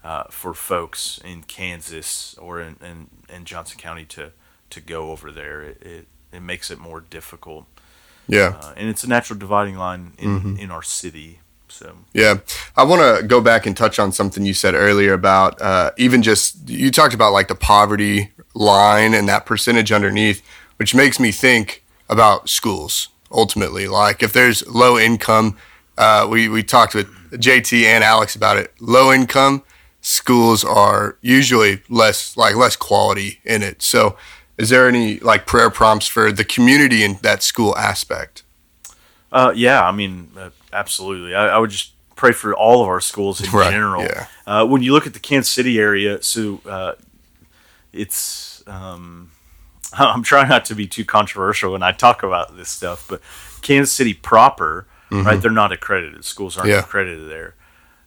uh, 0.03 0.25
for 0.31 0.55
folks 0.55 1.21
in 1.25 1.43
Kansas 1.43 2.35
or 2.39 2.61
in, 2.61 2.77
in, 2.83 3.09
in 3.29 3.45
Johnson 3.45 3.79
County 3.79 4.05
to 4.07 4.33
to 4.71 4.81
go 4.81 5.11
over 5.11 5.31
there, 5.31 5.63
it, 5.63 5.83
it, 5.83 6.07
it 6.33 6.41
makes 6.41 6.71
it 6.71 6.79
more 6.79 7.01
difficult. 7.03 7.67
Yeah. 8.27 8.59
Uh, 8.63 8.73
and 8.77 8.89
it's 8.89 9.05
a 9.05 9.09
natural 9.09 9.39
dividing 9.39 9.77
line 9.77 10.13
in, 10.17 10.39
Mm-hmm. 10.41 10.57
in 10.57 10.71
our 10.71 10.83
city. 10.83 11.41
So 11.73 11.97
Yeah, 12.13 12.41
I 12.77 12.85
want 12.85 13.01
to 13.01 13.27
go 13.27 13.41
back 13.41 13.67
and 13.67 13.75
touch 13.75 13.99
on 13.99 14.13
something 14.13 14.45
you 14.45 14.53
said 14.55 14.75
earlier 14.75 15.15
about 15.15 15.61
uh, 15.61 15.93
even 15.97 16.23
just 16.23 16.69
you 16.69 16.91
talked 16.91 17.15
about 17.15 17.33
like 17.33 17.49
the 17.49 17.55
poverty 17.55 18.31
line 18.55 19.15
and 19.15 19.27
that 19.29 19.47
percentage 19.47 19.91
underneath, 19.91 20.43
which 20.77 20.95
makes 20.95 21.19
me 21.19 21.33
think 21.33 21.83
about 22.09 22.49
schools 22.49 23.09
ultimately. 23.31 23.89
Like 23.89 24.23
if 24.23 24.33
there's 24.35 24.67
low 24.69 24.99
income, 24.99 25.57
uh, 25.97 26.29
we 26.31 26.49
we 26.49 26.63
talked 26.63 26.95
with 26.95 27.09
JT 27.33 27.85
and 27.85 28.05
Alex 28.05 28.37
about 28.37 28.59
it. 28.59 28.73
Low 28.79 29.11
income 29.11 29.63
schools 30.03 30.65
are 30.65 31.17
usually 31.23 31.81
less 31.89 32.37
like 32.37 32.55
less 32.55 32.77
quality 32.77 33.41
in 33.45 33.63
it. 33.63 33.81
So, 33.81 34.17
is 34.59 34.69
there 34.69 34.87
any 34.87 35.19
like 35.21 35.47
prayer 35.47 35.71
prompts 35.71 36.07
for 36.07 36.31
the 36.31 36.45
community 36.45 37.03
in 37.03 37.19
that 37.23 37.43
school 37.43 37.75
aspect? 37.79 38.43
Uh, 39.33 39.55
yeah, 39.57 39.83
I 39.83 39.93
mean, 39.93 40.31
uh, 40.37 40.51
absolutely. 40.73 41.35
I, 41.35 41.49
I 41.49 41.59
would 41.59 41.71
just 41.71 41.93
pray 42.17 42.33
for 42.33 42.55
all 42.55 42.83
of 42.83 42.89
our 42.89 43.01
schools 43.01 43.41
in 43.41 43.51
Right, 43.51 43.71
general. 43.71 44.03
yeah. 44.05 44.27
Uh, 44.47 44.67
when 44.67 44.83
you 44.83 44.93
look 44.93 45.07
at 45.07 45.13
the 45.15 45.21
Kansas 45.21 45.51
City 45.53 45.79
area, 45.79 46.23
so 46.23 46.61
uh, 46.69 46.93
it's. 47.93 48.63
Um, 48.67 49.31
I'm 49.95 50.23
trying 50.23 50.49
not 50.49 50.65
to 50.67 50.75
be 50.75 50.87
too 50.87 51.05
controversial 51.05 51.73
when 51.73 51.83
I 51.83 51.93
talk 51.93 52.23
about 52.23 52.57
this 52.57 52.71
stuff, 52.71 53.07
but 53.09 53.21
Kansas 53.61 53.93
City 53.93 54.15
proper, 54.15 54.87
right? 55.11 55.41
They're 55.41 55.51
not 55.51 55.73
accredited. 55.73 56.25
Schools 56.25 56.57
aren't 56.57 56.71
Yeah. 56.71 56.79
accredited 56.81 57.29
there, 57.29 57.55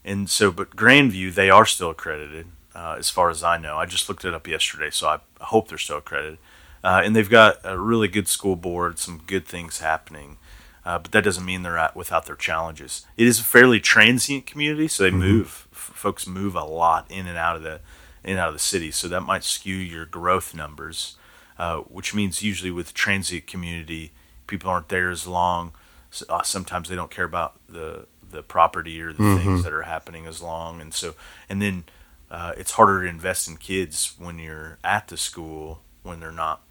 and 0.03 0.27
so, 0.29 0.51
but 0.51 0.75
Grandview, 0.75 1.31
they 1.33 1.51
are 1.51 1.65
still 1.67 1.91
accredited, 1.91 2.47
uh, 2.73 2.95
as 2.97 3.11
far 3.11 3.29
as 3.29 3.43
I 3.43 3.57
know. 3.59 3.77
I 3.77 3.85
just 3.85 4.09
looked 4.09 4.25
it 4.25 4.33
up 4.33 4.47
yesterday, 4.47 4.89
so 4.89 5.07
I 5.07 5.19
hope 5.45 5.67
they're 5.67 5.77
still 5.77 5.97
accredited. 5.99 6.39
Uh, 6.83 7.01
and 7.03 7.15
they've 7.15 7.29
got 7.29 7.57
a 7.63 7.77
really 7.79 8.07
good 8.07 8.27
school 8.27 8.55
board, 8.55 8.97
some 8.99 9.21
good 9.25 9.45
things 9.47 9.79
happening. 9.79 10.37
Uh, 10.85 10.99
but 10.99 11.11
that 11.11 11.23
doesn't 11.23 11.45
mean 11.45 11.63
they're 11.63 11.77
at, 11.79 11.95
without 11.95 12.27
their 12.27 12.35
challenges. 12.35 13.05
It 13.17 13.25
is 13.25 13.39
a 13.39 13.43
fairly 13.43 13.79
transient 13.79 14.45
community, 14.45 14.87
so 14.87 15.03
they 15.03 15.11
move. 15.11 15.67
F- 15.71 15.91
folks 15.95 16.27
move 16.27 16.55
a 16.55 16.63
lot 16.63 17.09
in 17.09 17.25
and 17.27 17.37
out 17.37 17.55
of 17.55 17.63
the 17.63 17.79
in 18.23 18.31
and 18.31 18.39
out 18.39 18.49
of 18.49 18.55
the 18.55 18.59
city, 18.59 18.91
so 18.91 19.07
that 19.07 19.21
might 19.21 19.43
skew 19.43 19.75
your 19.75 20.05
growth 20.05 20.53
numbers. 20.53 21.15
Uh, 21.57 21.77
which 21.77 22.13
means 22.13 22.43
usually 22.43 22.69
with 22.69 22.93
transient 22.93 23.47
community, 23.47 24.11
people 24.45 24.69
aren't 24.69 24.89
there 24.89 25.09
as 25.09 25.25
long. 25.25 25.71
S 26.11 26.21
uh, 26.29 26.43
sometimes 26.43 26.89
they 26.89 26.95
don't 26.95 27.09
care 27.11 27.25
about 27.25 27.53
the 27.67 28.07
the 28.29 28.43
property 28.43 29.01
or 29.01 29.13
the 29.13 29.23
things 29.37 29.63
that 29.63 29.71
are 29.73 29.83
happening 29.83 30.25
as 30.27 30.41
long, 30.41 30.81
and 30.81 30.93
so 30.93 31.15
and 31.49 31.61
then 31.61 31.85
uh, 32.29 32.51
it's 32.57 32.71
harder 32.71 33.03
to 33.03 33.07
invest 33.07 33.47
in 33.47 33.55
kids 33.57 34.15
when 34.19 34.37
you're 34.37 34.77
at 34.83 35.07
the 35.07 35.17
school 35.17 35.81
when 36.03 36.19
they're 36.19 36.31
not 36.31 36.61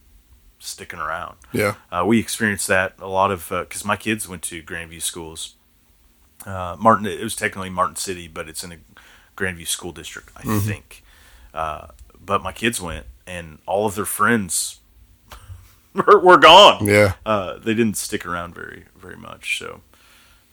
sticking 0.64 0.98
around. 0.98 1.36
Yeah. 1.52 1.74
Uh, 1.90 2.04
we 2.06 2.18
experienced 2.18 2.68
that 2.68 2.94
a 2.98 3.08
lot 3.08 3.30
of 3.30 3.48
because 3.48 3.84
my 3.84 3.96
kids 3.96 4.28
went 4.28 4.42
to 4.44 4.62
Grandview 4.62 5.02
schools. 5.02 5.54
Uh, 6.46 6.76
Martin, 6.78 7.06
it 7.06 7.22
was 7.22 7.36
technically 7.36 7.70
Martin 7.70 7.96
City, 7.96 8.28
but 8.28 8.48
it's 8.48 8.62
in 8.64 8.72
a 8.72 8.76
Grandview 9.36 9.66
school 9.66 9.92
district, 9.92 10.30
I 10.36 10.42
think. 10.60 11.02
Uh, 11.52 11.88
but 12.22 12.42
my 12.42 12.52
kids 12.52 12.80
went, 12.80 13.06
and 13.26 13.58
all 13.66 13.86
of 13.86 13.94
their 13.94 14.04
friends 14.04 14.80
were, 15.94 16.18
were 16.18 16.36
gone. 16.36 16.86
Yeah. 16.86 17.14
Uh, 17.24 17.58
they 17.58 17.74
didn't 17.74 17.96
stick 17.96 18.26
around 18.26 18.54
very, 18.54 18.84
very 18.96 19.16
much. 19.16 19.58
So, 19.58 19.80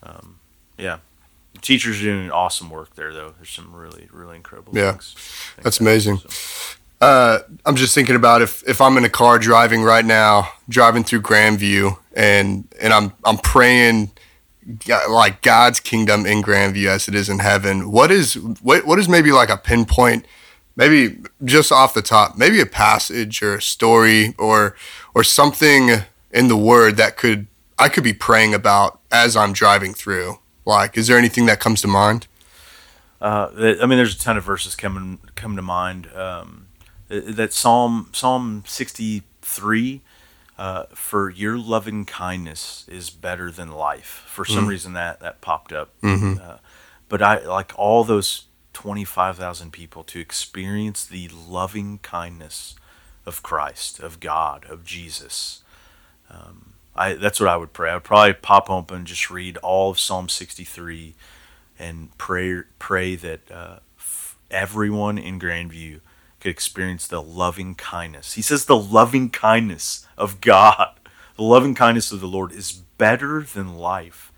um, 0.04 0.40
yeah, 0.78 1.00
the 1.54 1.60
teachers 1.60 2.00
are 2.00 2.04
doing 2.04 2.32
awesome 2.32 2.70
work 2.70 2.96
there, 2.96 3.14
though. 3.14 3.34
There's 3.38 3.50
some 3.50 3.74
really, 3.76 4.08
really 4.12 4.38
incredible. 4.38 4.74
Yeah. 4.76 4.92
things, 4.92 5.14
things 5.14 5.64
That's 5.64 5.80
amazing. 5.80 6.18
so. 6.18 6.78
Uh, 7.02 7.40
I'm 7.66 7.76
just 7.76 7.96
thinking 7.96 8.16
about 8.16 8.44
if, 8.44 8.68
if 8.70 8.80
I'm 8.80 8.96
in 8.96 9.04
a 9.04 9.10
car 9.10 9.40
driving 9.40 9.82
right 9.82 10.06
now, 10.06 10.50
driving 10.70 11.04
through 11.04 11.22
Grandview, 11.24 11.98
and 12.16 12.68
and 12.80 12.94
I'm 12.94 13.14
I'm 13.26 13.38
praying 13.38 14.12
like 15.10 15.42
God's 15.42 15.80
kingdom 15.80 16.28
in 16.28 16.44
Grandview 16.44 16.88
as 16.88 17.08
it 17.08 17.16
is 17.16 17.28
in 17.28 17.40
heaven. 17.40 17.92
What 17.92 18.12
is 18.12 18.36
what 18.36 18.86
what 18.86 19.00
is 19.00 19.10
maybe 19.10 19.32
like 19.32 19.50
a 19.50 19.58
pinpoint, 19.58 20.28
maybe 20.76 21.18
just 21.44 21.72
off 21.72 21.96
the 21.96 22.04
top, 22.04 22.38
maybe 22.38 22.62
a 22.62 22.68
passage 22.68 23.42
or 23.42 23.56
a 23.56 23.62
story 23.62 24.36
or 24.38 24.76
or 25.16 25.24
something 25.24 26.04
in 26.30 26.48
the 26.50 26.58
Word 26.58 26.98
that 26.98 27.18
could 27.18 27.48
I 27.80 27.90
could 27.90 28.04
be 28.04 28.14
praying 28.14 28.54
about 28.54 29.00
as 29.12 29.36
I'm 29.36 29.54
driving 29.54 29.96
through. 29.96 30.38
Like, 30.66 30.96
is 30.98 31.08
there 31.08 31.18
anything 31.18 31.48
that 31.48 31.60
comes 31.60 31.82
to 31.82 31.88
mind? 31.88 32.28
Uh, 33.20 33.76
I 33.82 33.86
mean, 33.88 33.98
there's 33.98 34.16
a 34.16 34.20
ton 34.20 34.38
of 34.38 34.44
verses 34.44 34.76
coming 34.76 35.20
come 35.34 35.56
to 35.56 35.64
mind. 35.64 36.08
Um, 36.14 36.68
that 37.20 37.54
Psalm 37.54 38.10
Psalm 38.14 38.64
63 38.66 40.02
uh, 40.58 40.84
for 40.94 41.30
your 41.30 41.58
loving 41.58 42.06
kindness 42.06 42.86
is 42.88 43.10
better 43.10 43.52
than 43.52 43.72
life. 43.72 44.24
For 44.28 44.46
some 44.46 44.68
reason, 44.68 44.94
that 44.94 45.20
that 45.20 45.42
popped 45.42 45.74
up. 45.74 45.90
Uh, 46.40 46.58
but 47.10 47.22
I 47.22 47.40
like 47.40 47.74
all 47.78 48.04
those 48.04 48.46
25,000 48.74 49.72
people 49.72 50.04
to 50.06 50.20
experience 50.20 51.06
the 51.06 51.28
loving 51.30 52.00
kindness 52.00 52.76
of 53.26 53.44
Christ, 53.44 54.00
of 54.00 54.20
God, 54.20 54.66
of 54.70 54.86
Jesus. 54.86 55.62
Um, 56.30 56.74
I 56.96 57.14
that's 57.14 57.40
what 57.40 57.50
I 57.50 57.58
would 57.58 57.74
pray. 57.74 57.92
I 57.92 57.96
would 57.96 58.04
probably 58.04 58.34
pop 58.34 58.70
open 58.70 58.98
and 59.00 59.08
just 59.08 59.30
read 59.30 59.58
all 59.58 59.92
of 59.92 60.00
Psalm 60.00 60.30
63 60.30 61.16
and 61.80 62.16
pray 62.18 62.62
pray 62.80 63.16
that 63.16 63.52
uh, 63.52 63.80
f- 63.98 64.38
everyone 64.50 65.18
in 65.18 65.40
Grandview 65.40 66.00
could 66.42 66.50
experience 66.50 67.08
the 67.08 67.22
loving 67.22 67.76
kindness. 67.76 68.34
He 68.34 68.42
says 68.42 68.66
the 68.66 68.78
loving 68.78 69.30
kindness 69.30 70.08
of 70.18 70.42
God, 70.42 71.00
the 71.38 71.44
loving 71.44 71.76
kindness 71.76 72.12
of 72.12 72.20
the 72.20 72.28
Lord 72.28 72.52
is 72.52 72.72
better 72.72 73.42
than 73.42 73.76
life. 73.76 74.32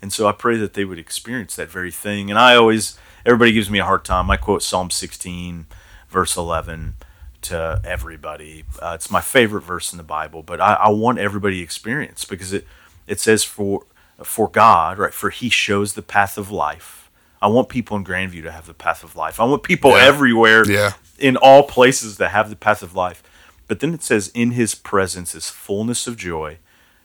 And 0.00 0.12
so 0.12 0.28
I 0.28 0.32
pray 0.32 0.56
that 0.56 0.74
they 0.74 0.84
would 0.84 0.98
experience 0.98 1.56
that 1.56 1.70
very 1.70 1.90
thing. 1.90 2.30
And 2.30 2.38
I 2.38 2.54
always, 2.54 2.96
everybody 3.26 3.52
gives 3.52 3.68
me 3.68 3.80
a 3.80 3.84
hard 3.84 4.04
time. 4.04 4.30
I 4.30 4.36
quote 4.36 4.62
Psalm 4.62 4.90
16, 4.90 5.66
verse 6.08 6.36
11 6.36 6.94
to 7.42 7.80
everybody. 7.84 8.64
Uh, 8.80 8.92
it's 8.94 9.10
my 9.10 9.20
favorite 9.20 9.62
verse 9.62 9.92
in 9.92 9.96
the 9.96 10.04
Bible, 10.04 10.42
but 10.42 10.60
I, 10.60 10.74
I 10.74 10.88
want 10.90 11.18
everybody 11.18 11.56
to 11.56 11.62
experience 11.62 12.24
because 12.24 12.52
it, 12.52 12.66
it 13.06 13.20
says 13.20 13.42
for, 13.44 13.86
for 14.22 14.48
God, 14.48 14.98
right, 14.98 15.14
for 15.14 15.30
he 15.30 15.48
shows 15.48 15.94
the 15.94 16.02
path 16.02 16.38
of 16.38 16.50
life. 16.50 16.97
I 17.40 17.46
want 17.48 17.68
people 17.68 17.96
in 17.96 18.04
Grandview 18.04 18.42
to 18.42 18.52
have 18.52 18.66
the 18.66 18.74
path 18.74 19.04
of 19.04 19.14
life. 19.16 19.38
I 19.40 19.44
want 19.44 19.62
people 19.62 19.92
Yeah. 19.92 20.04
everywhere 20.04 20.68
Yeah. 20.70 20.92
in 21.18 21.36
all 21.36 21.62
places 21.62 22.16
that 22.18 22.30
have 22.30 22.50
the 22.50 22.56
path 22.56 22.82
of 22.82 22.94
life. 22.94 23.22
But 23.68 23.80
then 23.80 23.92
it 23.94 24.02
says, 24.02 24.28
in 24.34 24.52
his 24.52 24.74
presence 24.74 25.34
is 25.34 25.50
fullness 25.50 26.06
of 26.06 26.16
joy, 26.16 26.58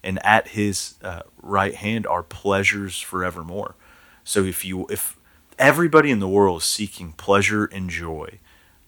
and 0.04 0.24
at 0.26 0.50
his 0.50 0.96
uh, 1.04 1.22
right 1.42 1.76
hand 1.76 2.08
are 2.08 2.24
pleasures 2.24 3.00
forevermore. 3.00 3.76
So 4.24 4.44
if 4.44 4.64
you, 4.66 4.88
if 4.90 5.18
everybody 5.60 6.10
in 6.10 6.20
the 6.20 6.28
world 6.28 6.62
is 6.62 6.68
seeking 6.68 7.12
pleasure 7.14 7.66
and 7.66 7.90
joy, 7.90 8.40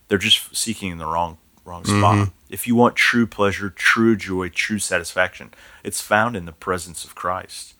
they're 0.07 0.17
just 0.17 0.55
seeking 0.55 0.91
in 0.91 0.97
the 0.97 1.05
wrong 1.05 1.37
wrong 1.63 1.83
spot. 1.85 2.29
If 2.49 2.67
you 2.67 2.75
want 2.75 2.95
true 2.95 3.25
pleasure, 3.25 3.69
true 3.71 4.15
joy, 4.15 4.49
true 4.49 4.77
satisfaction, 4.79 5.51
it's 5.83 5.99
found 5.99 6.35
in 6.35 6.45
the 6.45 6.51
presence 6.51 7.03
of 7.03 7.15
Christ. 7.15 7.73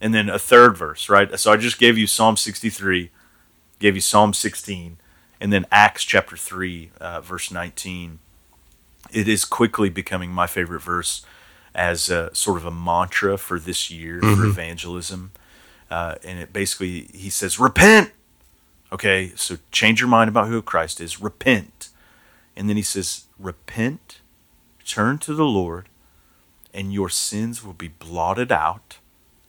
And 0.00 0.14
then 0.14 0.28
a 0.28 0.38
third 0.38 0.76
verse, 0.76 1.08
right? 1.08 1.38
So 1.38 1.52
I 1.52 1.56
just 1.56 1.78
gave 1.78 1.96
you 1.96 2.06
Psalm 2.06 2.36
63, 2.36 3.10
gave 3.78 3.94
you 3.94 4.00
Psalm 4.00 4.34
16, 4.34 4.98
and 5.40 5.52
then 5.52 5.66
Acts 5.70 6.04
chapter 6.04 6.36
3, 6.36 6.90
uh, 7.00 7.20
verse 7.20 7.50
19. 7.50 8.18
It 9.12 9.28
is 9.28 9.44
quickly 9.44 9.88
becoming 9.88 10.30
my 10.30 10.46
favorite 10.46 10.82
verse 10.82 11.24
as 11.74 12.10
a, 12.10 12.34
sort 12.34 12.58
of 12.58 12.66
a 12.66 12.70
mantra 12.70 13.36
for 13.38 13.58
this 13.58 13.90
year 13.90 14.20
for 14.20 14.44
evangelism. 14.44 15.32
Uh, 15.90 16.16
and 16.24 16.38
it 16.38 16.52
basically, 16.52 17.08
he 17.14 17.30
says, 17.30 17.60
repent. 17.60 18.12
Okay, 18.92 19.32
so 19.36 19.58
change 19.70 20.00
your 20.00 20.08
mind 20.08 20.28
about 20.28 20.48
who 20.48 20.62
Christ 20.62 21.00
is. 21.00 21.20
Repent. 21.20 21.90
And 22.56 22.68
then 22.68 22.76
he 22.76 22.82
says, 22.82 23.24
repent, 23.38 24.20
turn 24.86 25.18
to 25.18 25.34
the 25.34 25.44
Lord, 25.44 25.88
and 26.72 26.92
your 26.92 27.08
sins 27.08 27.62
will 27.62 27.74
be 27.74 27.88
blotted 27.88 28.50
out. 28.50 28.98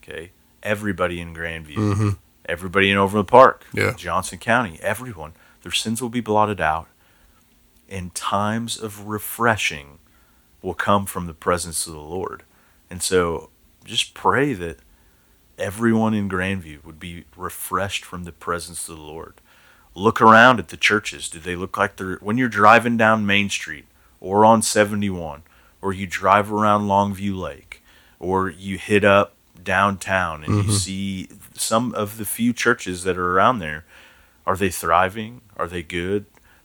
Okay, 0.02 0.32
everybody 0.62 1.20
in 1.20 1.34
Grandview, 1.34 1.76
mm-hmm. 1.76 2.08
everybody 2.46 2.90
in 2.90 2.96
Overland 2.96 3.28
Park, 3.28 3.64
Yeah. 3.72 3.92
Johnson 3.96 4.38
County, 4.38 4.78
everyone, 4.82 5.32
their 5.62 5.72
sins 5.72 6.00
will 6.00 6.08
be 6.08 6.20
blotted 6.20 6.60
out, 6.60 6.88
and 7.88 8.14
times 8.14 8.78
of 8.78 9.06
refreshing 9.06 9.98
will 10.62 10.74
come 10.74 11.06
from 11.06 11.26
the 11.26 11.34
presence 11.34 11.86
of 11.86 11.92
the 11.92 11.98
Lord. 11.98 12.42
And 12.90 13.02
so 13.02 13.50
just 13.84 14.14
pray 14.14 14.52
that 14.54 14.78
everyone 15.58 16.14
in 16.14 16.28
Grandview 16.28 16.84
would 16.84 17.00
be 17.00 17.24
refreshed 17.36 18.04
from 18.04 18.24
the 18.24 18.32
presence 18.32 18.88
of 18.88 18.96
the 18.96 19.02
Lord. 19.02 19.40
Look 19.94 20.20
around 20.20 20.58
at 20.58 20.68
the 20.68 20.76
churches. 20.76 21.28
Do 21.28 21.38
they 21.38 21.56
look 21.56 21.76
like 21.76 21.96
they're 21.96 22.16
when 22.16 22.38
you're 22.38 22.48
driving 22.48 22.96
down 22.96 23.26
Main 23.26 23.50
Street 23.50 23.86
or 24.20 24.44
on 24.44 24.62
71 24.62 25.42
or 25.82 25.92
you 25.92 26.06
drive 26.06 26.52
around 26.52 26.82
Longview 26.86 27.36
Lake 27.36 27.82
or 28.20 28.48
you 28.48 28.78
hit 28.78 29.04
up 29.04 29.34
downtown 29.64 30.44
and 30.44 30.64
you 30.64 30.72
see 30.72 31.28
some 31.54 31.94
of 31.94 32.16
the 32.18 32.24
few 32.24 32.52
churches 32.52 33.04
that 33.04 33.16
are 33.18 33.32
around 33.34 33.58
there 33.58 33.84
are 34.46 34.56
they 34.56 34.70
thriving? 34.70 35.42
Are 35.58 35.68
they 35.68 35.82
good? 35.82 36.24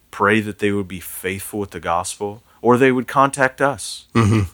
Pray 0.10 0.40
that 0.40 0.60
they 0.60 0.72
would 0.72 0.88
be 0.88 1.02
faithful 1.02 1.60
with 1.60 1.72
the 1.72 1.82
gospel 1.82 2.42
or 2.62 2.78
they 2.78 2.94
would 2.94 3.08
contact 3.10 3.60
us. 3.60 4.06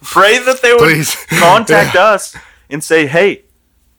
Pray 0.02 0.39
that 0.39 0.62
they 0.63 0.73
would 0.73 1.06
contact 1.39 1.95
us 1.95 2.36
and 2.71 2.84
say, 2.84 3.06
"Hey, 3.06 3.43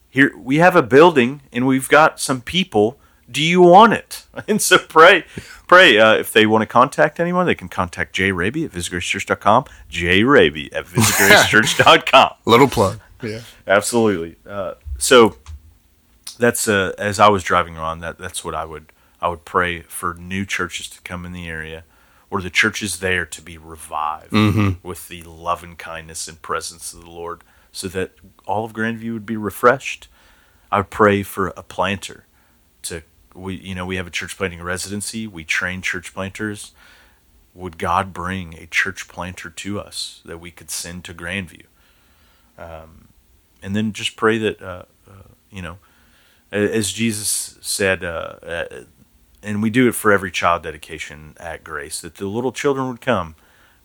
here 0.09 0.37
we 0.37 0.57
have 0.57 0.75
a 0.75 0.83
building 0.83 1.43
and 1.53 1.65
we've 1.67 1.89
got 1.89 2.19
some 2.19 2.41
people. 2.41 2.99
Do 3.31 3.41
you 3.41 3.61
want 3.61 3.93
it?" 3.93 4.27
And 4.49 4.61
so 4.61 4.79
pray, 4.79 5.25
pray. 5.69 5.99
Uh, 5.99 6.15
if 6.15 6.33
they 6.33 6.45
want 6.47 6.63
to 6.63 6.67
contact 6.67 7.21
anyone, 7.21 7.47
they 7.47 7.55
can 7.55 7.69
contact 7.69 8.15
Jay 8.15 8.33
Raby 8.33 8.65
at 8.65 8.73
visitgracechurch.com. 8.73 9.65
Jay 9.89 10.25
Raby 10.25 10.73
at 10.73 10.87
visitgracechurch.com. 10.87 12.31
Little 12.47 12.69
plug. 12.69 12.99
Yeah. 13.23 13.41
Absolutely. 13.67 14.37
Uh, 14.47 14.75
so 14.99 15.37
that's 16.39 16.69
uh, 16.69 16.93
as 16.99 17.21
I 17.21 17.29
was 17.29 17.43
driving 17.45 17.77
around. 17.77 18.01
That 18.01 18.19
that's 18.19 18.45
what 18.45 18.55
I 18.55 18.65
would 18.65 18.93
I 19.21 19.29
would 19.29 19.45
pray 19.45 19.83
for 19.83 20.15
new 20.15 20.45
churches 20.45 20.89
to 20.91 21.01
come 21.03 21.25
in 21.27 21.33
the 21.33 21.49
area, 21.49 21.85
or 22.31 22.41
the 22.41 22.51
churches 22.51 23.01
there 23.01 23.27
to 23.27 23.43
be 23.43 23.59
revived 23.59 24.33
with 24.83 25.09
the 25.09 25.23
love 25.23 25.63
and 25.63 25.79
kindness 25.79 26.27
and 26.29 26.41
presence 26.41 26.93
of 26.93 27.03
the 27.03 27.11
Lord, 27.11 27.45
so 27.71 27.89
that 27.89 28.13
all 28.47 28.65
of 28.65 28.73
Grandview 28.73 29.13
would 29.13 29.27
be 29.27 29.37
refreshed. 29.37 30.09
I 30.73 30.79
would 30.79 30.91
pray 30.91 31.23
for 31.23 31.49
a 31.49 31.63
planter 31.63 32.27
to 32.83 33.03
we 33.35 33.55
you 33.57 33.75
know 33.75 33.87
we 33.87 33.97
have 33.97 34.07
a 34.07 34.11
church 34.11 34.37
planting 34.37 34.63
residency. 34.63 35.27
We 35.27 35.45
train 35.45 35.83
church 35.83 36.15
planters. 36.15 36.73
Would 37.53 37.79
God 37.79 38.13
bring 38.13 38.55
a 38.55 38.67
church 38.67 39.09
planter 39.09 39.51
to 39.51 39.81
us 39.81 40.23
that 40.25 40.39
we 40.39 40.53
could 40.53 40.71
send 40.71 41.05
to 41.05 41.15
Grandview? 41.15 41.65
And 43.63 43.75
then 43.75 43.93
just 43.93 44.17
pray 44.17 44.39
that 44.39 44.63
uh, 44.63 44.85
uh, 45.09 45.29
you 45.51 45.63
know, 45.63 45.79
as 46.53 46.93
Jesus 46.93 47.59
said, 47.61 48.05
uh, 48.05 48.37
uh, 48.43 48.65
and 49.43 49.63
we 49.63 49.71
do 49.71 49.89
it 49.89 49.95
for 49.95 50.13
every 50.13 50.31
child 50.31 50.63
dedication 50.63 51.35
at 51.39 51.65
Grace, 51.65 52.01
that 52.01 52.17
the 52.17 52.27
little 52.27 52.53
children 52.53 52.89
would 52.89 53.01
come, 53.01 53.37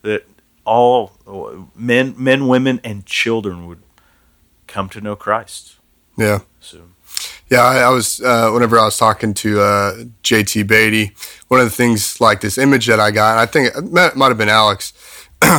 that 0.02 0.26
all 0.66 1.14
uh, 1.28 1.66
men, 1.76 2.16
men, 2.18 2.48
women, 2.48 2.80
and 2.84 3.06
children 3.06 3.68
would 3.68 3.82
come 4.68 4.90
to 4.90 5.02
know 5.02 5.16
Christ. 5.16 5.76
Yeah. 6.18 6.40
So 6.60 6.82
Yeah, 7.50 7.62
I, 7.62 7.78
I 7.82 7.90
was 7.90 8.20
uh, 8.22 8.50
whenever 8.52 8.80
I 8.80 8.86
was 8.86 8.98
talking 8.98 9.34
to 9.36 9.62
uh, 9.62 10.04
JT 10.24 10.68
Beatty, 10.68 11.16
one 11.48 11.60
of 11.60 11.66
the 11.66 11.76
things 11.76 12.20
like 12.20 12.42
this 12.42 12.58
image 12.58 12.88
that 12.88 13.00
I 13.00 13.12
got, 13.12 13.38
I 13.38 13.46
think 13.46 13.76
it 13.76 13.92
might, 13.92 14.16
might 14.16 14.30
have 14.30 14.38
been 14.38 14.50
Alex, 14.50 14.92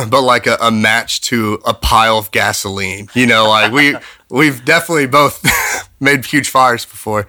but 0.09 0.21
like 0.21 0.47
a, 0.47 0.57
a 0.61 0.71
match 0.71 1.21
to 1.21 1.59
a 1.65 1.73
pile 1.73 2.17
of 2.17 2.31
gasoline. 2.31 3.09
You 3.13 3.27
know, 3.27 3.47
like 3.47 3.71
we 3.71 3.95
we've 4.29 4.63
definitely 4.65 5.07
both 5.07 5.43
made 5.99 6.25
huge 6.25 6.49
fires 6.49 6.85
before, 6.85 7.27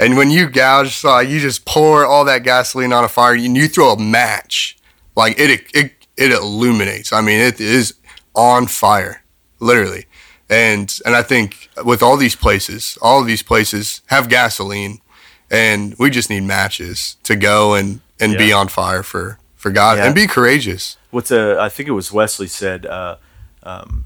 and 0.00 0.16
when 0.16 0.30
you 0.30 0.48
gouge, 0.48 0.96
so 0.96 1.10
like 1.10 1.28
you 1.28 1.40
just 1.40 1.64
pour 1.64 2.04
all 2.06 2.24
that 2.26 2.42
gasoline 2.42 2.92
on 2.92 3.04
a 3.04 3.08
fire, 3.08 3.34
and 3.34 3.56
you 3.56 3.68
throw 3.68 3.92
a 3.92 3.98
match, 4.00 4.76
like 5.16 5.38
it 5.38 5.62
it 5.74 5.92
it 6.16 6.32
illuminates. 6.32 7.12
I 7.12 7.20
mean, 7.20 7.40
it 7.40 7.60
is 7.60 7.94
on 8.34 8.66
fire, 8.66 9.22
literally. 9.60 10.06
And 10.50 10.96
and 11.06 11.16
I 11.16 11.22
think 11.22 11.70
with 11.84 12.02
all 12.02 12.16
these 12.16 12.36
places, 12.36 12.98
all 13.00 13.20
of 13.20 13.26
these 13.26 13.42
places 13.42 14.02
have 14.06 14.28
gasoline, 14.28 15.00
and 15.50 15.94
we 15.98 16.10
just 16.10 16.28
need 16.30 16.42
matches 16.42 17.16
to 17.24 17.34
go 17.34 17.74
and 17.74 18.00
and 18.20 18.36
be 18.36 18.52
on 18.52 18.68
fire 18.68 19.02
for 19.02 19.38
for 19.56 19.70
God 19.70 19.96
Yeah. 19.98 20.06
and 20.06 20.14
be 20.14 20.26
courageous. 20.26 20.96
What's 21.14 21.30
a 21.30 21.58
I 21.60 21.68
think 21.68 21.88
it 21.88 21.92
was 21.92 22.12
Wesley 22.12 22.48
said, 22.48 22.84
uh, 22.84 23.16
um, 23.62 24.04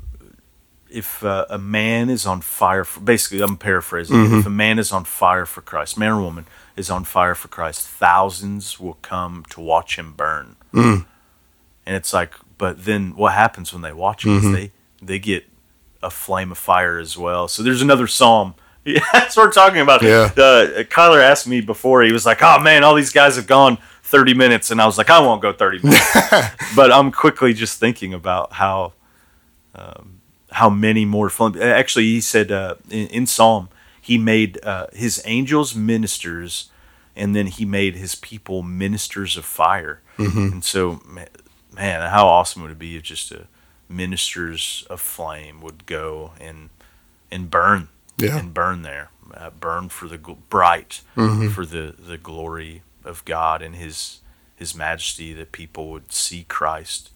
if 0.90 1.24
uh, 1.24 1.46
a 1.50 1.58
man 1.58 2.10
is 2.10 2.26
on 2.26 2.40
fire, 2.40 2.84
for, 2.84 3.00
basically 3.00 3.40
I'm 3.40 3.56
paraphrasing. 3.56 4.38
If 4.38 4.46
a 4.46 4.50
man 4.50 4.78
is 4.78 4.92
on 4.92 5.04
fire 5.04 5.46
for 5.46 5.60
Christ, 5.62 5.98
man 5.98 6.12
or 6.12 6.20
woman 6.22 6.46
is 6.76 6.90
on 6.90 7.04
fire 7.04 7.34
for 7.34 7.48
Christ, 7.48 7.86
thousands 7.88 8.78
will 8.78 8.98
come 9.02 9.44
to 9.50 9.60
watch 9.60 9.98
him 9.98 10.12
burn. 10.12 10.56
And 11.86 11.96
it's 11.96 12.12
like, 12.12 12.34
but 12.58 12.84
then 12.84 13.16
what 13.16 13.32
happens 13.32 13.72
when 13.72 13.82
they 13.82 13.92
watch 13.92 14.24
him? 14.24 14.36
Is 14.38 14.52
they 14.52 14.70
they 15.02 15.18
get 15.18 15.44
a 16.02 16.10
flame 16.10 16.52
of 16.52 16.58
fire 16.58 16.98
as 16.98 17.16
well. 17.16 17.48
So 17.48 17.62
there's 17.62 17.82
another 17.82 18.06
psalm. 18.06 18.54
Yeah, 18.84 19.00
that's 19.12 19.36
what 19.36 19.46
we're 19.46 19.52
talking 19.52 19.80
about. 19.80 20.02
Yeah. 20.02 20.30
Uh, 20.36 20.82
Kyler 20.84 21.22
asked 21.22 21.46
me 21.46 21.60
before. 21.60 22.02
He 22.02 22.12
was 22.12 22.24
like, 22.26 22.42
"Oh 22.42 22.58
man, 22.60 22.84
all 22.84 22.94
these 22.94 23.12
guys 23.12 23.36
have 23.36 23.46
gone 23.46 23.78
30 24.10 24.34
minutes," 24.34 24.70
and 24.70 24.80
I 24.80 24.86
was 24.86 24.98
like, 24.98 25.10
"I 25.10 25.20
won't 25.20 25.42
go 25.42 25.52
30 25.52 25.80
minutes." 25.82 26.14
but 26.76 26.90
I'm 26.92 27.10
quickly 27.12 27.52
just 27.52 27.78
thinking 27.80 28.12
about 28.14 28.52
how 28.54 28.92
um, 29.74 30.20
how 30.50 30.70
many 30.70 31.04
more 31.04 31.28
flame. 31.30 31.60
Actually, 31.60 32.04
he 32.06 32.20
said 32.20 32.50
uh, 32.50 32.74
in, 32.90 33.06
in 33.08 33.26
Psalm 33.26 33.68
he 34.00 34.16
made 34.18 34.58
uh, 34.64 34.86
his 34.92 35.20
angels 35.26 35.74
ministers, 35.74 36.70
and 37.14 37.36
then 37.36 37.46
he 37.46 37.64
made 37.64 37.94
his 37.96 38.14
people 38.14 38.62
ministers 38.62 39.36
of 39.36 39.44
fire. 39.44 40.00
And 40.16 40.64
so, 40.64 41.00
man, 41.06 42.00
how 42.10 42.26
awesome 42.26 42.62
would 42.62 42.72
it 42.72 42.78
be 42.78 42.96
if 42.96 43.02
just 43.04 43.30
a 43.30 43.46
ministers 43.88 44.84
of 44.90 45.00
flame 45.00 45.60
would 45.60 45.86
go 45.86 46.32
and 46.40 46.70
and 47.30 47.50
burn 47.50 47.88
Yeah. 48.16 48.38
and 48.38 48.52
burn 48.54 48.82
there, 48.82 49.10
uh, 49.34 49.50
burn 49.50 49.88
for 49.90 50.08
the 50.08 50.18
gl- 50.18 50.38
bright 50.48 51.02
for 51.54 51.64
the 51.66 51.94
the 51.98 52.16
glory 52.18 52.82
of 53.08 53.24
God 53.24 53.62
and 53.62 53.74
His 53.74 54.20
His 54.54 54.74
Majesty, 54.74 55.32
that 55.34 55.52
people 55.52 55.90
would 55.90 56.12
see 56.12 56.44
Christ 56.48 57.10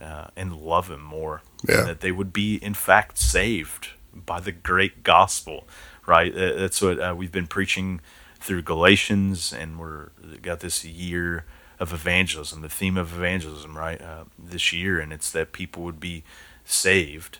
uh, 0.00 0.28
and 0.36 0.56
love 0.56 0.90
Him 0.90 1.02
more, 1.02 1.42
Yeah. 1.68 1.80
and 1.80 1.88
that 1.88 2.00
they 2.00 2.12
would 2.12 2.32
be 2.32 2.56
in 2.56 2.74
fact 2.74 3.18
saved 3.18 3.88
by 4.14 4.40
the 4.40 4.52
great 4.52 5.02
gospel, 5.02 5.66
right? 6.06 6.34
Uh, 6.34 6.54
that's 6.54 6.82
what 6.82 6.98
uh, 6.98 7.14
we've 7.16 7.32
been 7.32 7.46
preaching 7.46 8.00
through 8.40 8.62
Galatians, 8.62 9.52
and 9.52 9.78
we're 9.78 10.08
got 10.42 10.60
this 10.60 10.84
year 10.84 11.44
of 11.78 11.92
evangelism, 11.92 12.60
the 12.62 12.68
theme 12.68 12.96
of 12.96 13.12
evangelism, 13.14 13.76
right? 13.76 14.00
Uh, 14.00 14.24
this 14.38 14.72
year, 14.72 14.98
and 15.00 15.12
it's 15.12 15.30
that 15.30 15.52
people 15.52 15.82
would 15.82 16.00
be 16.00 16.24
saved 16.64 17.38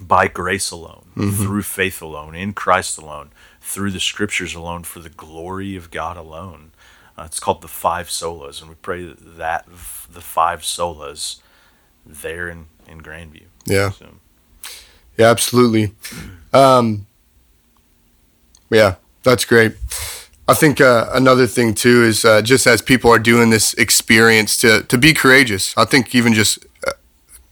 by 0.00 0.26
grace 0.28 0.70
alone, 0.70 1.06
mm-hmm. 1.16 1.30
through 1.42 1.62
faith 1.62 2.02
alone, 2.02 2.34
in 2.34 2.52
Christ 2.52 2.98
alone, 2.98 3.30
through 3.62 3.92
the 3.92 4.00
Scriptures 4.00 4.54
alone, 4.54 4.82
for 4.84 5.00
the 5.00 5.08
glory 5.08 5.76
of 5.76 5.90
God 5.90 6.16
alone. 6.16 6.72
Uh, 7.16 7.24
it's 7.24 7.40
called 7.40 7.62
the 7.62 7.68
five 7.68 8.08
solas, 8.08 8.60
and 8.60 8.68
we 8.68 8.76
pray 8.76 9.04
that, 9.04 9.66
the 9.66 10.20
five 10.20 10.60
solas 10.60 11.40
there 12.04 12.48
in 12.48 12.66
in 12.86 13.00
Grandview. 13.00 13.44
Yeah. 13.64 13.90
So. 13.90 14.08
Yeah, 15.16 15.30
absolutely. 15.30 15.94
Um, 16.52 17.06
yeah, 18.70 18.96
that's 19.22 19.44
great. 19.44 19.76
I 20.48 20.54
think 20.54 20.80
uh, 20.80 21.08
another 21.12 21.46
thing 21.46 21.74
too 21.74 22.02
is 22.02 22.24
uh, 22.24 22.42
just 22.42 22.66
as 22.66 22.82
people 22.82 23.10
are 23.10 23.18
doing 23.18 23.50
this 23.50 23.74
experience 23.74 24.56
to 24.58 24.82
to 24.82 24.98
be 24.98 25.12
courageous. 25.12 25.76
I 25.76 25.84
think 25.84 26.14
even 26.14 26.32
just 26.32 26.58
uh, 26.86 26.92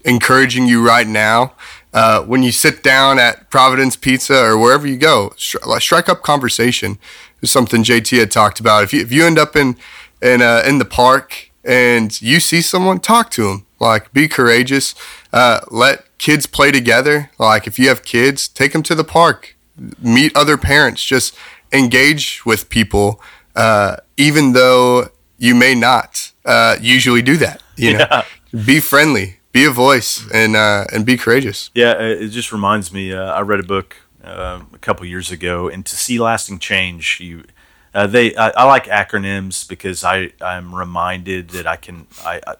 encouraging 0.05 0.67
you 0.67 0.85
right 0.85 1.07
now 1.07 1.55
uh, 1.93 2.23
when 2.23 2.43
you 2.43 2.53
sit 2.53 2.83
down 2.83 3.19
at 3.19 3.51
Providence 3.51 3.97
Pizza 3.97 4.45
or 4.45 4.59
wherever 4.59 4.87
you 4.87 4.97
go, 4.97 5.33
stri- 5.37 5.81
strike 5.81 6.09
up 6.09 6.23
conversation. 6.23 6.99
Is 7.43 7.51
something 7.51 7.83
JT 7.83 8.19
had 8.19 8.31
talked 8.31 8.61
about. 8.61 8.85
If 8.85 8.93
you 8.93 9.01
if 9.01 9.11
you 9.11 9.25
end 9.25 9.39
up 9.39 9.57
in 9.57 9.77
in 10.21 10.43
uh, 10.43 10.63
in 10.67 10.79
the 10.79 10.85
park 10.85 11.51
and 11.65 12.21
you 12.21 12.41
see 12.41 12.61
someone, 12.61 13.01
talk 13.01 13.31
to 13.33 13.45
them. 13.45 13.67
Like, 13.79 14.13
be 14.13 14.29
courageous. 14.29 14.95
Uh, 15.33 15.61
let 15.71 16.07
kids 16.19 16.47
play 16.47 16.71
together. 16.71 17.31
Like, 17.39 17.67
if 17.67 17.79
you 17.79 17.89
have 17.89 18.03
kids, 18.03 18.47
take 18.47 18.73
them 18.73 18.83
to 18.85 18.95
the 18.95 19.05
park. 19.05 19.57
Meet 20.03 20.37
other 20.37 20.59
parents. 20.59 21.03
Just 21.03 21.35
engage 21.73 22.45
with 22.45 22.69
people, 22.69 23.21
uh, 23.57 23.97
even 24.17 24.53
though 24.53 25.09
you 25.39 25.55
may 25.55 25.75
not 25.75 26.33
uh, 26.45 26.77
usually 26.81 27.23
do 27.23 27.37
that. 27.39 27.63
You 27.77 27.95
know, 27.95 28.07
yeah. 28.11 28.25
be 28.67 28.81
friendly, 28.81 29.40
be 29.53 29.65
a 29.65 29.71
voice, 29.71 30.29
and 30.33 30.57
uh, 30.57 30.85
and 30.93 31.05
be 31.05 31.17
courageous. 31.17 31.71
Yeah, 31.75 31.93
it 32.01 32.29
just 32.29 32.53
reminds 32.53 32.93
me. 32.93 33.13
Uh, 33.13 33.33
I 33.33 33.41
read 33.41 33.61
a 33.61 33.65
book 33.65 33.97
uh, 34.23 34.63
a 34.73 34.79
couple 34.79 35.07
years 35.07 35.31
ago, 35.31 35.69
and 35.69 35.85
to 35.87 35.97
see 35.97 36.19
lasting 36.19 36.59
change, 36.59 37.21
you. 37.21 37.45
Uh, 37.93 38.07
they 38.07 38.37
I, 38.37 38.51
I, 38.51 38.65
like 38.65 38.85
acronyms 38.85 39.69
because 39.69 40.05
I 40.05 40.33
I'm 40.41 40.73
reminded 40.75 41.51
that 41.51 41.67
I 41.67 41.75
can 41.75 42.07
I, 42.25 42.41
I 42.47 42.55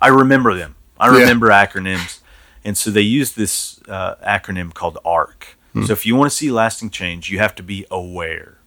I 0.00 0.08
remember 0.08 0.54
them. 0.54 0.76
I 0.98 1.08
remember 1.08 1.48
yeah. 1.48 1.66
acronyms. 1.66 2.20
And 2.64 2.76
so 2.76 2.90
they 2.90 3.00
use 3.00 3.32
this 3.32 3.80
uh, 3.88 4.16
acronym 4.16 4.74
called 4.74 4.98
ARC. 5.04 5.56
Hmm. 5.72 5.84
So 5.84 5.92
if 5.92 6.04
you 6.04 6.14
want 6.14 6.30
to 6.30 6.36
see 6.36 6.50
lasting 6.50 6.90
change, 6.90 7.30
you 7.30 7.38
have 7.38 7.54
to 7.56 7.62
be 7.62 7.86
aware. 7.90 8.58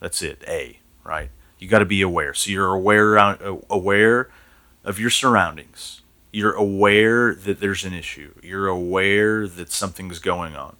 That's 0.00 0.22
it, 0.22 0.44
A, 0.46 0.80
right? 1.04 1.30
You 1.58 1.68
got 1.68 1.80
to 1.80 1.86
be 1.86 2.02
aware. 2.02 2.34
So 2.34 2.50
you're 2.50 2.72
aware 2.72 3.18
uh, 3.18 3.56
aware 3.70 4.28
of 4.84 5.00
your 5.00 5.10
surroundings. 5.10 6.02
You're 6.36 6.52
aware 6.52 7.34
that 7.34 7.60
there's 7.60 7.84
an 7.84 7.94
issue. 7.94 8.34
You're 8.42 8.68
aware 8.68 9.48
that 9.48 9.72
something's 9.72 10.18
going 10.18 10.54
on. 10.54 10.76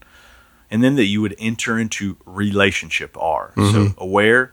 And 0.70 0.84
then 0.84 0.96
that 0.96 1.06
you 1.06 1.22
would 1.22 1.34
enter 1.38 1.78
into 1.78 2.16
relationship 2.26 3.16
R. 3.16 3.52
Mm-hmm. 3.56 3.72
So 3.72 3.94
aware 3.96 4.52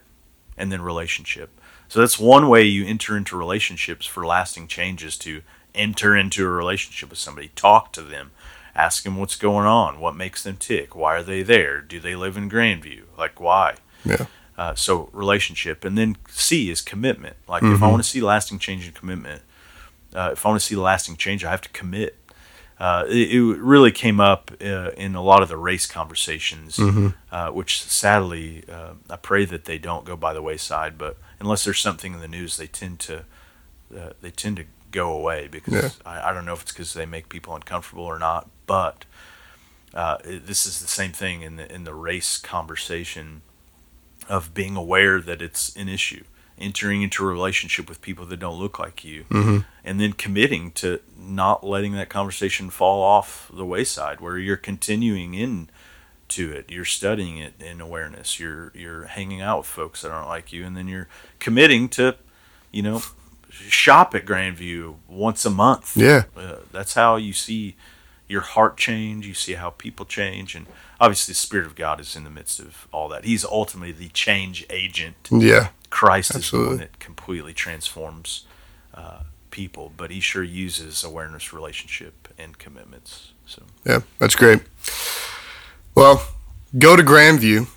and 0.56 0.72
then 0.72 0.80
relationship. 0.80 1.50
So 1.88 2.00
that's 2.00 2.18
one 2.18 2.48
way 2.48 2.62
you 2.62 2.86
enter 2.86 3.16
into 3.16 3.36
relationships 3.36 4.06
for 4.06 4.24
lasting 4.24 4.68
changes 4.68 5.18
to 5.18 5.42
enter 5.74 6.16
into 6.16 6.46
a 6.46 6.48
relationship 6.48 7.10
with 7.10 7.18
somebody, 7.18 7.48
talk 7.54 7.92
to 7.92 8.02
them, 8.02 8.30
ask 8.74 9.02
them 9.02 9.16
what's 9.16 9.36
going 9.36 9.66
on, 9.66 10.00
what 10.00 10.16
makes 10.16 10.42
them 10.42 10.56
tick, 10.56 10.96
why 10.96 11.16
are 11.16 11.22
they 11.22 11.42
there, 11.42 11.80
do 11.80 12.00
they 12.00 12.16
live 12.16 12.36
in 12.36 12.48
Grandview, 12.48 13.02
like 13.18 13.40
why. 13.40 13.74
Yeah. 14.04 14.26
Uh, 14.56 14.74
so 14.74 15.10
relationship, 15.12 15.84
and 15.84 15.98
then 15.98 16.16
C 16.28 16.70
is 16.70 16.80
commitment. 16.80 17.36
Like 17.46 17.62
mm-hmm. 17.62 17.74
if 17.74 17.82
I 17.82 17.90
want 17.90 18.02
to 18.02 18.08
see 18.08 18.20
lasting 18.20 18.60
change 18.60 18.86
and 18.86 18.94
commitment, 18.94 19.42
uh, 20.14 20.30
if 20.32 20.44
I 20.44 20.48
want 20.48 20.60
to 20.60 20.66
see 20.66 20.76
lasting 20.76 21.16
change, 21.16 21.44
I 21.44 21.50
have 21.50 21.62
to 21.62 21.68
commit. 21.70 22.18
Uh, 22.78 23.04
it, 23.08 23.32
it, 23.32 23.58
really 23.58 23.92
came 23.92 24.18
up 24.18 24.50
uh, 24.60 24.90
in 24.96 25.14
a 25.14 25.22
lot 25.22 25.42
of 25.42 25.48
the 25.48 25.56
race 25.56 25.86
conversations, 25.86 26.76
mm-hmm. 26.76 27.08
Uh, 27.30 27.50
which 27.50 27.82
sadly 27.82 28.64
uh, 28.68 28.94
I 29.08 29.16
pray 29.16 29.44
that 29.44 29.64
they 29.64 29.78
don't 29.78 30.04
go 30.04 30.16
by 30.16 30.32
the 30.32 30.42
wayside. 30.42 30.98
But 30.98 31.16
unless 31.38 31.64
there's 31.64 31.78
something 31.78 32.14
in 32.14 32.20
the 32.20 32.28
news, 32.28 32.56
they 32.56 32.66
tend 32.66 32.98
to 33.00 33.24
uh, 33.96 34.10
they 34.20 34.30
tend 34.30 34.56
to 34.56 34.64
go 34.90 35.12
away 35.12 35.48
because 35.48 35.72
yeah. 35.72 35.88
I, 36.04 36.30
I, 36.30 36.32
don't 36.32 36.44
know 36.44 36.52
if 36.52 36.62
it's 36.62 36.72
because 36.72 36.94
they 36.94 37.06
make 37.06 37.28
people 37.28 37.54
uncomfortable 37.54 38.04
or 38.04 38.18
not. 38.18 38.48
But 38.66 39.04
uh, 39.92 40.18
it, 40.24 40.46
this 40.46 40.66
is 40.66 40.80
the 40.80 40.88
same 40.88 41.12
thing 41.12 41.42
in 41.42 41.56
the 41.56 41.72
in 41.72 41.84
the 41.84 41.94
race 41.94 42.38
conversation 42.38 43.42
of 44.28 44.54
being 44.54 44.74
aware 44.76 45.20
that 45.20 45.42
it's 45.42 45.74
an 45.76 45.88
issue, 45.88 46.24
entering 46.58 47.02
into 47.02 47.24
a 47.24 47.26
relationship 47.26 47.88
with 47.88 48.00
people 48.00 48.26
that 48.26 48.38
don't 48.38 48.58
look 48.58 48.78
like 48.78 49.04
you, 49.04 49.24
mm-hmm. 49.30 49.58
and 49.84 50.00
then 50.00 50.12
committing 50.12 50.70
to 50.72 51.00
not 51.18 51.64
letting 51.64 51.92
that 51.92 52.08
conversation 52.08 52.70
fall 52.70 53.02
off 53.02 53.50
the 53.52 53.64
wayside, 53.64 54.20
where 54.20 54.38
you're 54.38 54.56
continuing 54.56 55.34
in 55.34 55.68
to 56.28 56.52
it. 56.52 56.70
You're 56.70 56.84
studying 56.84 57.38
it 57.38 57.54
in 57.60 57.80
awareness. 57.80 58.38
You're 58.38 58.72
you're 58.74 59.04
hanging 59.04 59.40
out 59.40 59.58
with 59.58 59.66
folks 59.66 60.02
that 60.02 60.10
aren't 60.10 60.28
like 60.28 60.52
you, 60.52 60.64
and 60.64 60.76
then 60.76 60.88
you're 60.88 61.08
committing 61.38 61.88
to, 61.90 62.16
you 62.70 62.82
know, 62.82 63.02
shop 63.50 64.14
at 64.14 64.24
Grandview 64.24 64.96
once 65.08 65.44
a 65.44 65.50
month. 65.50 65.96
Yeah, 65.96 66.24
uh, 66.36 66.56
that's 66.72 66.94
how 66.94 67.16
you 67.16 67.32
see 67.32 67.76
your 68.28 68.40
heart 68.40 68.76
change. 68.76 69.26
You 69.26 69.34
see 69.34 69.54
how 69.54 69.70
people 69.70 70.06
change, 70.06 70.54
and 70.54 70.66
obviously 71.00 71.32
the 71.32 71.36
Spirit 71.36 71.66
of 71.66 71.74
God 71.74 72.00
is 72.00 72.16
in 72.16 72.24
the 72.24 72.30
midst 72.30 72.60
of 72.60 72.88
all 72.92 73.08
that. 73.08 73.24
He's 73.24 73.44
ultimately 73.44 73.92
the 73.92 74.08
change 74.08 74.66
agent. 74.70 75.28
Yeah, 75.30 75.68
Christ 75.90 76.34
Absolutely. 76.34 76.44
is 76.44 76.78
the 76.78 76.82
one 76.82 76.90
that 76.90 76.98
completely 76.98 77.52
transforms 77.52 78.44
uh, 78.94 79.20
people, 79.50 79.92
but 79.96 80.10
He 80.10 80.20
sure 80.20 80.42
uses 80.42 81.04
awareness, 81.04 81.52
relationship, 81.52 82.28
and 82.38 82.58
commitments. 82.58 83.32
So 83.46 83.62
yeah, 83.84 84.00
that's 84.18 84.34
great. 84.34 84.62
Well, 85.94 86.26
go 86.78 86.96
to 86.96 87.02
Grandview, 87.02 87.68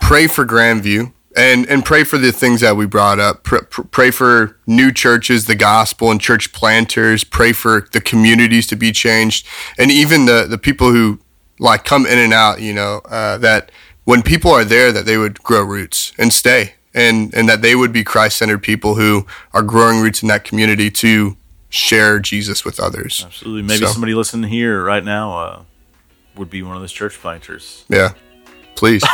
pray 0.00 0.26
for 0.26 0.44
Grandview, 0.44 1.12
and 1.36 1.66
and 1.68 1.84
pray 1.84 2.04
for 2.04 2.18
the 2.18 2.32
things 2.32 2.60
that 2.60 2.76
we 2.76 2.86
brought 2.86 3.18
up. 3.20 3.42
Pray, 3.44 3.60
pray, 3.68 4.10
for 4.10 4.56
new 4.66 4.92
churches, 4.92 5.46
the 5.46 5.54
gospel, 5.54 6.10
and 6.10 6.20
church 6.20 6.52
planters. 6.52 7.24
Pray 7.24 7.52
for 7.52 7.88
the 7.92 8.00
communities 8.00 8.66
to 8.68 8.76
be 8.76 8.92
changed, 8.92 9.46
and 9.78 9.90
even 9.90 10.26
the 10.26 10.46
the 10.48 10.58
people 10.58 10.92
who 10.92 11.20
like 11.58 11.84
come 11.84 12.06
in 12.06 12.18
and 12.18 12.32
out. 12.32 12.60
You 12.60 12.74
know 12.74 13.00
uh, 13.06 13.38
that 13.38 13.70
when 14.04 14.22
people 14.22 14.50
are 14.50 14.64
there, 14.64 14.92
that 14.92 15.06
they 15.06 15.16
would 15.16 15.42
grow 15.42 15.62
roots 15.62 16.12
and 16.18 16.32
stay, 16.32 16.74
and 16.94 17.34
and 17.34 17.48
that 17.48 17.62
they 17.62 17.74
would 17.74 17.92
be 17.92 18.04
Christ 18.04 18.38
centered 18.38 18.62
people 18.62 18.94
who 18.94 19.26
are 19.52 19.62
growing 19.62 20.00
roots 20.00 20.22
in 20.22 20.28
that 20.28 20.44
community 20.44 20.90
to 20.90 21.36
share 21.68 22.20
Jesus 22.20 22.64
with 22.64 22.78
others. 22.78 23.24
Absolutely. 23.26 23.62
Maybe 23.62 23.86
so. 23.86 23.92
somebody 23.92 24.14
listening 24.14 24.50
here 24.50 24.84
right 24.84 25.04
now. 25.04 25.38
Uh 25.38 25.62
would 26.36 26.50
be 26.50 26.62
one 26.62 26.76
of 26.76 26.82
those 26.82 26.92
church 26.92 27.14
planters. 27.14 27.84
Yeah. 27.88 28.10
Please. 28.76 29.02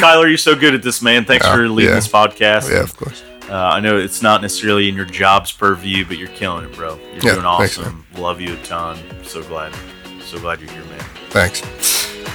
Kyler, 0.00 0.28
you're 0.28 0.38
so 0.38 0.54
good 0.54 0.74
at 0.74 0.82
this, 0.82 1.02
man. 1.02 1.24
Thanks 1.24 1.46
for 1.46 1.68
leading 1.68 1.90
yeah. 1.90 1.96
this 1.96 2.08
podcast. 2.08 2.70
Yeah, 2.70 2.82
of 2.82 2.96
course. 2.96 3.22
Uh, 3.48 3.56
I 3.56 3.80
know 3.80 3.98
it's 3.98 4.22
not 4.22 4.40
necessarily 4.40 4.88
in 4.88 4.94
your 4.94 5.04
job's 5.04 5.52
purview, 5.52 6.06
but 6.06 6.16
you're 6.16 6.28
killing 6.28 6.64
it, 6.64 6.74
bro. 6.74 6.96
You're 6.96 7.14
yeah, 7.14 7.34
doing 7.34 7.44
awesome. 7.44 7.84
Thanks, 7.84 8.18
Love 8.18 8.40
you 8.40 8.54
a 8.54 8.62
ton. 8.62 8.98
So 9.22 9.42
glad. 9.42 9.74
So 10.22 10.38
glad 10.38 10.60
you're 10.60 10.70
here, 10.70 10.84
man. 10.84 11.04
Thanks. 11.28 11.62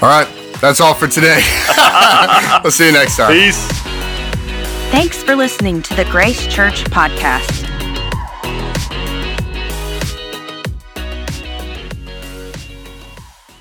All 0.04 0.10
right. 0.10 0.28
That's 0.62 0.82
all 0.82 0.94
for 0.94 1.08
today. 1.08 1.42
we'll 2.64 2.72
see 2.72 2.88
you 2.88 2.92
next 2.92 3.18
time. 3.18 3.32
Peace. 3.32 3.68
Thanks 4.92 5.24
for 5.24 5.36
listening 5.36 5.82
to 5.84 5.96
the 5.96 6.06
Grace 6.06 6.46
Church 6.48 6.84
podcast. 6.86 7.69